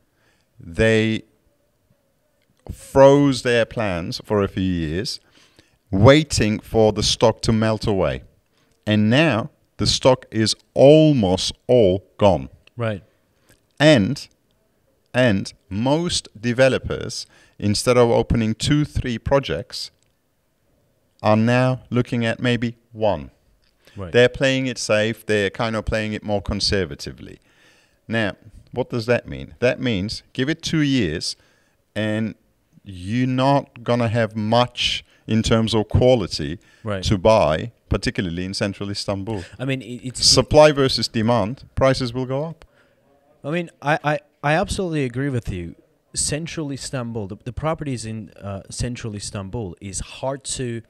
They 0.61 1.23
froze 2.71 3.43
their 3.43 3.65
plans 3.65 4.21
for 4.25 4.43
a 4.43 4.49
few 4.49 4.63
years, 4.63 5.19
waiting 5.91 6.61
for 6.61 6.93
the 6.93 7.03
stock 7.03 7.41
to 7.43 7.53
melt 7.53 7.87
away. 7.87 8.23
And 8.87 9.11
now 9.11 9.51
the 9.79 9.87
stock 9.87 10.27
is 10.31 10.55
almost 10.75 11.53
all 11.67 12.05
gone. 12.19 12.49
Right. 12.81 13.03
And 13.79 14.27
and 15.13 15.53
most 15.69 16.29
developers, 16.41 17.27
instead 17.59 17.97
of 17.99 18.11
opening 18.11 18.55
two, 18.55 18.85
three 18.85 19.19
projects, 19.19 19.91
are 21.23 21.37
now 21.37 21.81
looking 21.91 22.25
at 22.25 22.41
maybe 22.41 22.77
one. 22.93 23.33
Right. 23.97 24.13
They're 24.13 24.29
playing 24.31 24.67
it 24.67 24.79
safe. 24.79 25.27
They're 25.27 25.51
kind 25.51 25.77
of 25.77 25.85
playing 25.85 26.15
it 26.15 26.23
more 26.23 26.41
conservatively. 26.41 27.39
Now, 28.09 28.37
what 28.73 28.89
does 28.89 29.05
that 29.07 29.29
mean? 29.29 29.55
That 29.59 29.79
means 29.81 30.23
give 30.33 30.49
it 30.49 30.63
two 30.63 30.81
years, 30.81 31.37
and 31.95 32.35
you're 32.85 33.27
not 33.47 33.83
gonna 33.83 34.09
have 34.09 34.35
much 34.37 35.05
in 35.27 35.43
terms 35.43 35.75
of 35.75 35.89
quality 35.89 36.59
Right. 36.83 37.03
to 37.05 37.19
buy, 37.19 37.73
particularly 37.89 38.45
in 38.45 38.55
central 38.55 38.91
Istanbul. 38.91 39.45
I 39.59 39.65
mean, 39.67 39.83
it's 39.83 40.25
Supply 40.25 40.73
versus 40.73 41.09
demand, 41.09 41.65
prices 41.75 42.15
will 42.15 42.27
go 42.27 42.45
up. 42.45 42.65
I 43.45 43.51
mean, 43.51 43.71
I, 43.81 43.99
I, 44.05 44.19
I 44.43 44.53
absolutely 44.55 45.05
agree 45.05 45.29
with 45.31 45.49
you. 45.51 45.75
Central 46.15 46.73
Istanbul, 46.73 47.29
the, 47.29 47.37
the 47.45 47.53
properties 47.53 48.05
in 48.05 48.31
uh, 48.31 48.63
central 48.69 49.15
Istanbul 49.15 49.77
is 49.81 50.01
hard 50.01 50.45
to, 50.45 50.83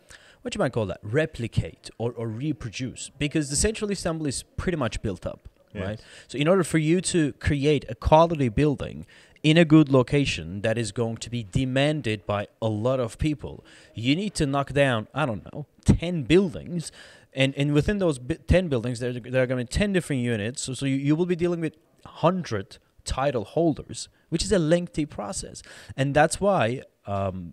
what 0.42 0.54
you 0.54 0.58
might 0.58 0.72
call 0.72 0.86
that, 0.86 0.98
replicate 1.02 1.90
or, 1.98 2.12
or 2.12 2.26
reproduce 2.26 3.10
because 3.18 3.50
the 3.50 3.56
central 3.56 3.90
Istanbul 3.90 4.26
is 4.26 4.42
pretty 4.56 4.76
much 4.78 5.02
built 5.02 5.26
up, 5.26 5.48
Yes. 5.74 5.84
right? 5.86 6.00
So, 6.26 6.38
in 6.38 6.48
order 6.48 6.64
for 6.64 6.78
you 6.78 7.00
to 7.02 7.32
create 7.34 7.84
a 7.88 7.94
quality 7.94 8.48
building 8.48 9.06
in 9.42 9.56
a 9.56 9.64
good 9.64 9.88
location 9.90 10.62
that 10.62 10.76
is 10.78 10.90
going 10.90 11.18
to 11.18 11.30
be 11.30 11.44
demanded 11.44 12.26
by 12.26 12.48
a 12.60 12.68
lot 12.68 12.98
of 12.98 13.18
people, 13.18 13.64
you 13.94 14.16
need 14.16 14.34
to 14.34 14.46
knock 14.46 14.72
down, 14.72 15.06
I 15.14 15.26
don't 15.26 15.44
know, 15.52 15.66
10 15.84 16.22
buildings. 16.24 16.90
And, 17.32 17.54
and 17.56 17.72
within 17.72 17.98
those 17.98 18.18
bi- 18.18 18.38
10 18.48 18.68
buildings, 18.68 18.98
there, 19.00 19.12
there 19.12 19.42
are 19.42 19.46
going 19.46 19.64
to 19.64 19.70
be 19.70 19.78
10 19.78 19.92
different 19.92 20.22
units. 20.22 20.62
So, 20.62 20.74
so 20.74 20.86
you, 20.86 20.96
you 20.96 21.14
will 21.14 21.26
be 21.26 21.36
dealing 21.36 21.60
with 21.60 21.74
100 22.04 22.78
title 23.04 23.44
holders, 23.44 24.08
which 24.28 24.44
is 24.44 24.52
a 24.52 24.58
lengthy 24.58 25.06
process. 25.06 25.62
And 25.96 26.14
that's 26.14 26.40
why 26.40 26.82
um, 27.06 27.52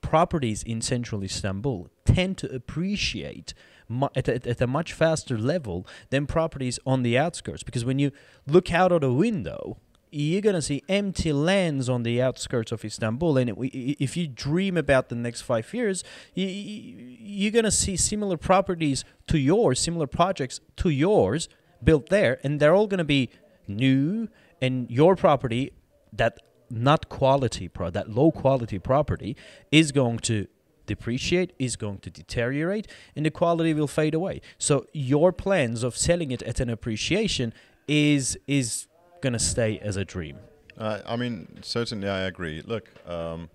properties 0.00 0.62
in 0.62 0.80
central 0.80 1.22
Istanbul 1.22 1.88
tend 2.04 2.38
to 2.38 2.54
appreciate 2.54 3.54
mu- 3.88 4.08
at, 4.14 4.28
a, 4.28 4.48
at 4.48 4.60
a 4.60 4.66
much 4.66 4.92
faster 4.92 5.38
level 5.38 5.86
than 6.10 6.26
properties 6.26 6.78
on 6.86 7.02
the 7.02 7.18
outskirts. 7.18 7.62
Because 7.62 7.84
when 7.84 7.98
you 7.98 8.10
look 8.46 8.72
out 8.72 8.92
of 8.92 9.00
the 9.00 9.12
window, 9.12 9.78
you're 10.10 10.40
going 10.40 10.54
to 10.54 10.62
see 10.62 10.82
empty 10.88 11.32
lands 11.32 11.88
on 11.88 12.02
the 12.02 12.22
outskirts 12.22 12.72
of 12.72 12.84
Istanbul. 12.84 13.36
And 13.36 13.54
if 13.60 14.16
you 14.16 14.28
dream 14.28 14.76
about 14.76 15.08
the 15.08 15.14
next 15.14 15.42
five 15.42 15.72
years, 15.74 16.04
you're 16.34 17.52
going 17.52 17.64
to 17.64 17.70
see 17.70 17.96
similar 17.96 18.36
properties 18.36 19.04
to 19.26 19.38
yours, 19.38 19.80
similar 19.80 20.06
projects 20.06 20.60
to 20.76 20.88
yours 20.88 21.48
built 21.82 22.08
there. 22.08 22.38
And 22.42 22.60
they're 22.60 22.74
all 22.74 22.86
going 22.86 22.98
to 22.98 23.04
be 23.04 23.30
new 23.68 24.28
and 24.60 24.90
your 24.90 25.16
property 25.16 25.72
that 26.12 26.38
not 26.70 27.08
quality 27.08 27.68
pro 27.68 27.90
that 27.90 28.10
low 28.10 28.30
quality 28.30 28.78
property 28.78 29.36
is 29.70 29.92
going 29.92 30.18
to 30.18 30.46
depreciate 30.86 31.52
is 31.58 31.76
going 31.76 31.98
to 31.98 32.10
deteriorate 32.10 32.86
and 33.14 33.26
the 33.26 33.30
quality 33.30 33.74
will 33.74 33.88
fade 33.88 34.14
away. 34.14 34.40
So 34.58 34.86
your 34.92 35.32
plans 35.32 35.82
of 35.82 35.96
selling 35.96 36.30
it 36.30 36.42
at 36.42 36.60
an 36.60 36.70
appreciation 36.70 37.52
is 37.88 38.38
is 38.46 38.86
going 39.20 39.32
to 39.32 39.38
stay 39.38 39.78
as 39.80 39.96
a 39.96 40.04
dream. 40.04 40.38
Uh, 40.78 41.00
I 41.06 41.16
mean, 41.16 41.58
certainly 41.62 42.08
I 42.08 42.20
agree. 42.20 42.62
Look, 42.64 42.90
um, 43.08 43.48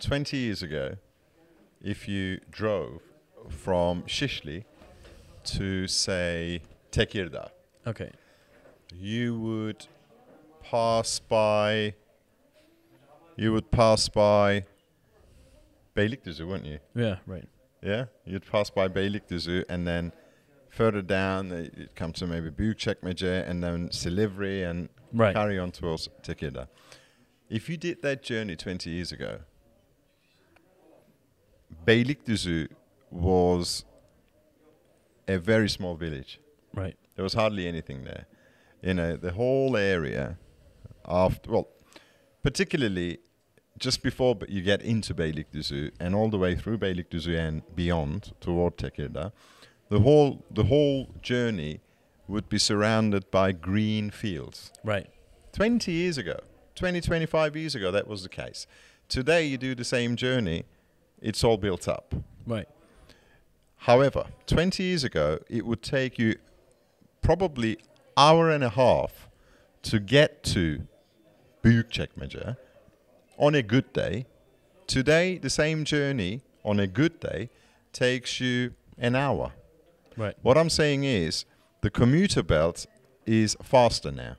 20 0.00 0.36
years 0.36 0.62
ago, 0.62 0.96
if 1.82 2.06
you 2.08 2.40
drove 2.50 3.00
from 3.48 4.02
Shishli 4.02 4.64
to, 5.44 5.86
say, 5.88 6.60
Tekirdağ, 6.92 7.48
okay 7.86 8.10
you 9.00 9.38
would 9.38 9.86
pass 10.62 11.18
by, 11.20 11.94
you 13.36 13.52
would 13.52 13.70
pass 13.70 14.08
by 14.08 14.64
Beylikdüzü, 15.96 16.44
wouldn't 16.46 16.66
you? 16.66 16.78
yeah 16.94 17.18
right 17.26 17.48
Yeah, 17.82 18.06
you'd 18.24 18.46
pass 18.50 18.70
by 18.70 18.88
Beylikdüzü 18.88 19.64
and 19.68 19.86
then 19.86 20.12
further 20.70 21.02
down 21.02 21.50
you'd 21.50 21.94
come 21.94 22.12
to 22.12 22.26
maybe 22.26 22.50
Büyükçekmece 22.50 23.44
and 23.50 23.62
then 23.62 23.88
Silivri 23.90 24.64
and 24.70 24.88
Right. 25.12 25.34
carry 25.34 25.60
on 25.60 25.70
towards 25.70 26.08
Tekirdağ. 26.22 26.66
If 27.50 27.68
you 27.70 27.76
did 27.76 28.02
that 28.02 28.22
journey 28.24 28.56
20 28.56 28.90
years 28.90 29.12
ago, 29.12 29.38
Beylikdüzü 31.86 32.68
was 33.10 33.84
a 35.28 35.38
very 35.38 35.68
small 35.68 35.94
village. 36.00 36.38
right 36.76 36.96
There 37.16 37.22
was 37.24 37.34
hardly 37.34 37.68
anything 37.68 38.04
there. 38.04 38.26
You 38.86 38.94
know, 38.94 39.16
the 39.16 39.32
whole 39.32 39.76
area 39.76 40.36
after 41.06 41.50
well, 41.52 41.68
particularly 42.42 43.18
just 43.78 44.02
before 44.02 44.34
b- 44.36 44.46
you 44.48 44.62
get 44.62 44.82
into 44.82 45.14
Beylikdüzü 45.14 45.90
and 45.98 46.14
all 46.14 46.28
the 46.30 46.38
way 46.38 46.54
through 46.54 46.78
Beylikdüzü 46.80 47.38
and 47.38 47.62
beyond 47.76 48.32
toward 48.40 48.76
Tekirdağ, 48.76 49.32
the 49.90 50.00
whole 50.00 50.44
the 50.54 50.64
whole 50.64 51.06
journey 51.22 51.80
would 52.28 52.48
be 52.50 52.58
surrounded 52.58 53.22
by 53.30 53.52
green 53.52 54.10
fields. 54.10 54.70
right 54.84 55.08
20 55.52 55.92
years 55.92 56.18
ago, 56.18 56.36
20, 56.74 57.00
25 57.00 57.56
years 57.56 57.74
ago, 57.74 57.90
that 57.90 58.06
was 58.08 58.22
the 58.22 58.28
case. 58.28 58.66
Today, 59.08 59.44
you 59.46 59.56
do 59.58 59.74
the 59.74 59.84
same 59.84 60.16
journey, 60.16 60.64
it's 61.22 61.44
all 61.44 61.56
built 61.56 61.88
up. 61.88 62.14
right 62.46 62.68
However, 63.86 64.24
20 64.46 64.82
years 64.82 65.04
ago, 65.04 65.38
it 65.48 65.64
would 65.64 65.82
take 65.82 66.18
you 66.18 66.36
probably 67.22 67.76
hour 68.16 68.50
and 68.50 68.64
a 68.64 68.70
half 68.70 69.28
to 69.82 69.98
get 69.98 70.42
to 70.44 70.86
Büyükçekmece 71.64 72.56
on 73.38 73.54
a 73.54 73.62
good 73.62 73.92
day. 73.92 74.26
Today, 74.86 75.38
the 75.38 75.50
same 75.50 75.84
journey 75.84 76.42
on 76.62 76.78
a 76.78 76.86
good 76.86 77.20
day 77.20 77.48
takes 77.92 78.40
you 78.40 78.74
an 78.98 79.14
hour. 79.14 79.52
right 80.16 80.36
What 80.42 80.56
I'm 80.56 80.70
saying 80.70 81.04
is 81.04 81.44
the 81.80 81.90
commuter 81.90 82.42
belt 82.42 82.86
is 83.26 83.56
faster 83.62 84.12
now, 84.12 84.36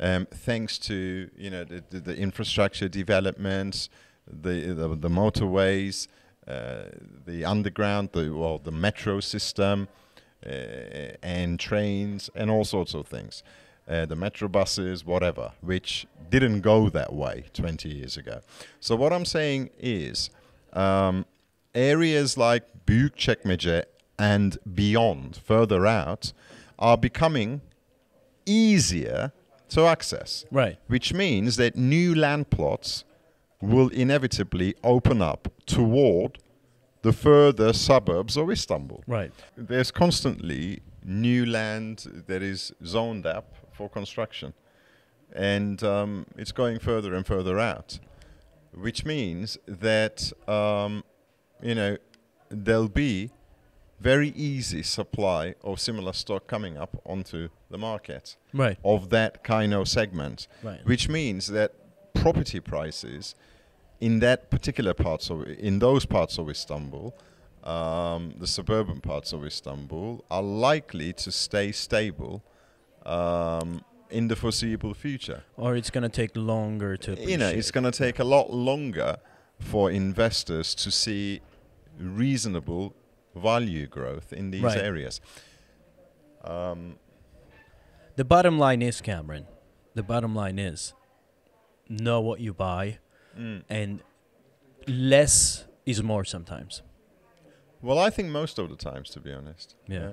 um, 0.00 0.26
thanks 0.26 0.78
to 0.78 1.30
you 1.36 1.50
know 1.50 1.64
the, 1.64 1.82
the, 1.90 2.00
the 2.00 2.16
infrastructure 2.16 2.88
developments, 2.88 3.88
the 4.26 4.74
the, 4.74 4.88
the 4.88 5.08
motorways, 5.08 6.08
uh, 6.46 6.84
the 7.26 7.44
underground, 7.44 8.10
the 8.12 8.30
well 8.30 8.58
the 8.58 8.72
metro 8.72 9.20
system, 9.20 9.88
and 10.42 11.58
trains 11.58 12.30
and 12.34 12.50
all 12.50 12.64
sorts 12.64 12.94
of 12.94 13.06
things, 13.06 13.42
uh, 13.88 14.06
the 14.06 14.16
metro 14.16 14.48
buses, 14.48 15.04
whatever, 15.04 15.52
which 15.60 16.06
didn't 16.30 16.60
go 16.60 16.88
that 16.88 17.12
way 17.12 17.44
20 17.52 17.88
years 17.88 18.16
ago. 18.16 18.40
So 18.80 18.96
what 18.96 19.12
I'm 19.12 19.24
saying 19.24 19.70
is. 19.78 20.30
Um, 20.72 21.24
areas 21.76 22.36
like 22.36 22.64
Büyükçekmece 22.86 23.84
and 24.18 24.58
beyond, 24.74 25.36
further 25.36 25.86
out, 25.86 26.32
are 26.78 26.96
becoming 26.96 27.60
easier 28.46 29.32
to 29.68 29.86
access, 29.86 30.44
right 30.50 30.78
which 30.86 31.12
means 31.12 31.56
that 31.56 31.76
new 31.76 32.14
land 32.14 32.48
plots 32.50 33.04
will 33.60 33.88
inevitably 33.88 34.74
open 34.84 35.20
up 35.20 35.48
toward 35.66 36.38
the 37.06 37.12
further 37.12 37.72
suburbs 37.72 38.36
of 38.36 38.50
Istanbul. 38.50 39.00
Right. 39.06 39.32
There's 39.56 39.92
constantly 39.92 40.80
new 41.04 41.46
land 41.46 42.24
that 42.26 42.42
is 42.42 42.72
zoned 42.84 43.26
up 43.26 43.54
for 43.72 43.88
construction, 43.88 44.52
and 45.32 45.80
um, 45.84 46.26
it's 46.36 46.50
going 46.50 46.80
further 46.80 47.14
and 47.14 47.24
further 47.24 47.60
out, 47.60 48.00
which 48.74 49.04
means 49.04 49.56
that 49.68 50.32
um, 50.48 51.04
you 51.62 51.76
know 51.76 51.96
there'll 52.48 52.88
be 53.08 53.30
very 54.00 54.30
easy 54.30 54.82
supply 54.82 55.54
of 55.62 55.78
similar 55.80 56.12
stock 56.12 56.48
coming 56.48 56.76
up 56.76 57.00
onto 57.04 57.48
the 57.70 57.78
market 57.78 58.36
Right. 58.52 58.78
of 58.84 59.10
that 59.10 59.44
kind 59.44 59.72
of 59.72 59.86
segment, 59.88 60.48
Right. 60.62 60.80
which 60.84 61.08
means 61.08 61.46
that 61.48 61.70
property 62.14 62.58
prices 62.60 63.34
in 64.00 64.20
that 64.20 64.50
particular 64.50 64.94
parts 64.94 65.30
of 65.30 65.42
in 65.46 65.78
those 65.78 66.06
parts 66.06 66.38
of 66.38 66.48
Istanbul, 66.50 67.14
um, 67.64 68.34
the 68.38 68.46
suburban 68.46 69.00
parts 69.00 69.32
of 69.32 69.44
Istanbul, 69.44 70.24
are 70.30 70.42
likely 70.42 71.12
to 71.14 71.32
stay 71.32 71.72
stable 71.72 72.42
um, 73.04 73.82
in 74.10 74.28
the 74.28 74.36
foreseeable 74.36 74.94
future. 74.94 75.42
Or 75.56 75.74
it's 75.76 75.90
gonna 75.90 76.08
take 76.08 76.36
longer 76.36 76.96
to. 76.98 77.14
You 77.20 77.38
know, 77.38 77.48
it's 77.48 77.70
going 77.70 77.84
to 77.84 77.90
take 77.90 78.18
a 78.18 78.24
lot 78.24 78.52
longer 78.52 79.16
for 79.58 79.90
investors 79.90 80.74
to 80.76 80.90
see 80.90 81.40
reasonable 81.98 82.94
value 83.34 83.86
growth 83.86 84.32
in 84.32 84.50
these 84.50 84.62
Right. 84.62 84.78
areas. 84.78 85.20
Um, 86.44 86.98
The 88.16 88.24
bottom 88.24 88.58
line 88.58 88.80
is, 88.82 89.00
Cameron. 89.00 89.46
The 89.94 90.02
bottom 90.02 90.34
line 90.34 90.58
is, 90.58 90.94
know 91.88 92.20
what 92.20 92.40
you 92.40 92.52
buy, 92.54 92.98
mm. 93.36 93.62
and 93.68 94.02
less 94.86 95.64
is 95.84 96.02
more 96.02 96.24
sometimes. 96.24 96.82
Well, 97.82 97.98
I 97.98 98.10
think 98.10 98.28
most 98.28 98.58
of 98.58 98.68
the 98.68 98.76
times, 98.76 99.10
to 99.10 99.20
be 99.20 99.32
honest. 99.32 99.76
Yeah. 99.86 100.12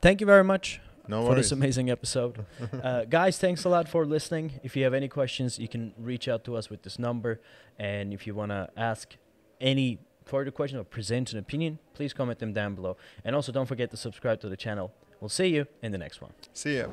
Thank 0.00 0.20
you 0.20 0.26
very 0.26 0.44
much 0.44 0.80
No 1.08 1.22
for 1.22 1.30
worries. 1.30 1.46
this 1.46 1.52
amazing 1.52 1.90
episode. 1.90 2.44
uh, 2.82 3.04
guys, 3.04 3.38
thanks 3.38 3.64
a 3.64 3.68
lot 3.68 3.88
for 3.88 4.06
listening. 4.06 4.60
If 4.62 4.76
you 4.76 4.84
have 4.84 4.94
any 4.94 5.08
questions, 5.08 5.58
you 5.58 5.68
can 5.68 5.92
reach 5.98 6.28
out 6.28 6.44
to 6.44 6.56
us 6.56 6.70
with 6.70 6.82
this 6.82 6.98
number. 6.98 7.40
And 7.78 8.12
if 8.12 8.26
you 8.26 8.34
want 8.34 8.50
to 8.52 8.68
ask 8.76 9.16
any 9.60 9.98
further 10.24 10.50
question 10.50 10.78
or 10.78 10.84
present 10.84 11.32
an 11.32 11.38
opinion, 11.38 11.78
please 11.94 12.12
comment 12.12 12.38
them 12.38 12.52
down 12.52 12.74
below. 12.74 12.96
And 13.24 13.34
also, 13.34 13.52
don't 13.52 13.66
forget 13.66 13.90
to 13.90 13.96
subscribe 13.96 14.40
to 14.40 14.48
the 14.48 14.56
channel. 14.56 14.92
We'll 15.20 15.28
see 15.28 15.46
you 15.46 15.66
in 15.82 15.92
the 15.92 15.98
next 15.98 16.20
one. 16.20 16.32
See 16.52 16.78
ya. 16.78 16.86